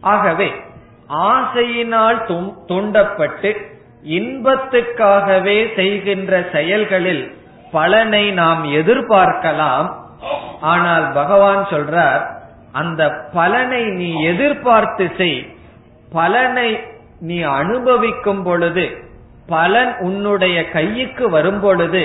[0.00, 0.54] ஆகவே
[1.08, 3.56] ஆசையினால் தூண்டப்பட்டு
[4.02, 7.36] இன்பத்துக்காகவே செய்கின்ற செயல்களில்
[7.70, 9.92] பலனை நாம் எதிர்பார்க்கலாம்.
[10.60, 12.35] ஆனால் பகவான் சொல்றார்
[12.80, 13.02] அந்த
[13.32, 15.38] பலனை நீ எதிர்பார்த்து செய்.
[16.12, 16.68] பலனை
[17.20, 18.86] நீ அனுபவிக்கும் பொழுது
[19.46, 22.04] பலன் உன்னுடைய கைக்கு வரும் பொழுது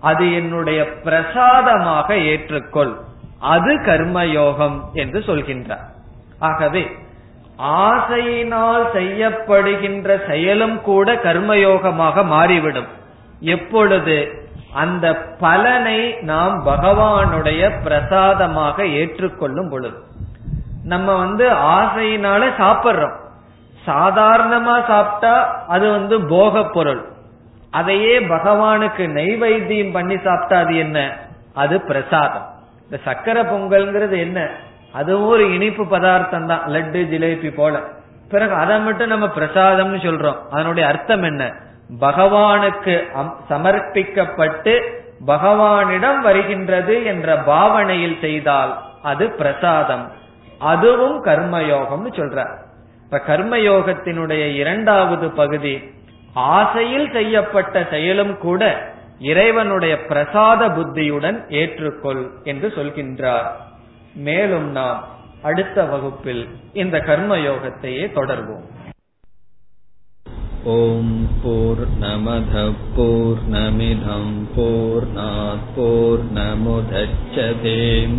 [0.00, 2.92] அது என்னுடைய பிரசாதமாக ஏற்றுக்கொள்.
[3.38, 5.86] அது கர்மயோகம் என்று சொல்கின்றார்.
[6.38, 6.82] ஆகவே
[7.88, 12.90] ஆசையினால் செய்யப்படுகின்ற செயலும் கூட கர்மயோகமாக மாறிவிடும்.
[13.40, 14.16] எப்பொழுது
[14.72, 15.06] அந்த
[15.40, 19.98] பலனை நாம் பகவானுடைய பிரசாதமாக ஏற்றுக்கொள்ளும் பொழுது.
[20.84, 23.16] நம்ம வந்து ஆசையினால சாப்பிடுறோம்.
[23.86, 27.08] சாதாரணமா சாப்பிட்டா அது வந்து போக பொருள்
[27.70, 31.18] அதையே பகவானுக்கு நெய்வைத்தியம் பண்ணி சாப்பிட்டா அது என்ன?
[31.54, 32.46] அது பிரசாதம்.
[32.82, 34.50] இந்த சக்கரை பொங்கல்ங்கிறது என்ன?
[34.92, 36.62] அதுவும் ஒரு இனிப்பு பதார்த்தம் தான்.
[36.66, 37.80] லட்டு ஜிலேபி போல.
[38.30, 40.36] பிறகு அதை மட்டும் நம்ம பிரசாதம்னு சொல்றோம்.
[40.50, 41.52] அதனுடைய அர்த்தம் என்ன?
[42.00, 43.08] பகவானுக்கு
[43.50, 44.80] சமர்ப்பிக்கப்பட்டு
[45.26, 50.12] பகவானிடம் வருகின்றது என்ற பாவனையில் செய்தால் அது பிரசாதம்.
[50.60, 52.38] அதுவும் கர்மயோகம்னு சொல்ற.
[53.04, 55.74] இப்ப கர்மயோகத்தினுடைய இரண்டாவது பகுதி
[56.32, 58.62] ஆசையில் செய்யப்பட்ட செயலும் கூட
[59.20, 63.48] இறைவனுடைய பிரசாத புத்தியுடன் ஏற்றுக்கொள் என்று சொல்கின்றார்.
[64.14, 65.00] மேலும் நாம்
[65.42, 68.66] அடுத்த வகுப்பில் இந்த கர்மயோகத்தையே தொடர்வோம்.
[70.64, 72.54] ஓம் போர் நமத
[72.96, 78.18] போர் நமிதம் போர் நமுதச்சதேம்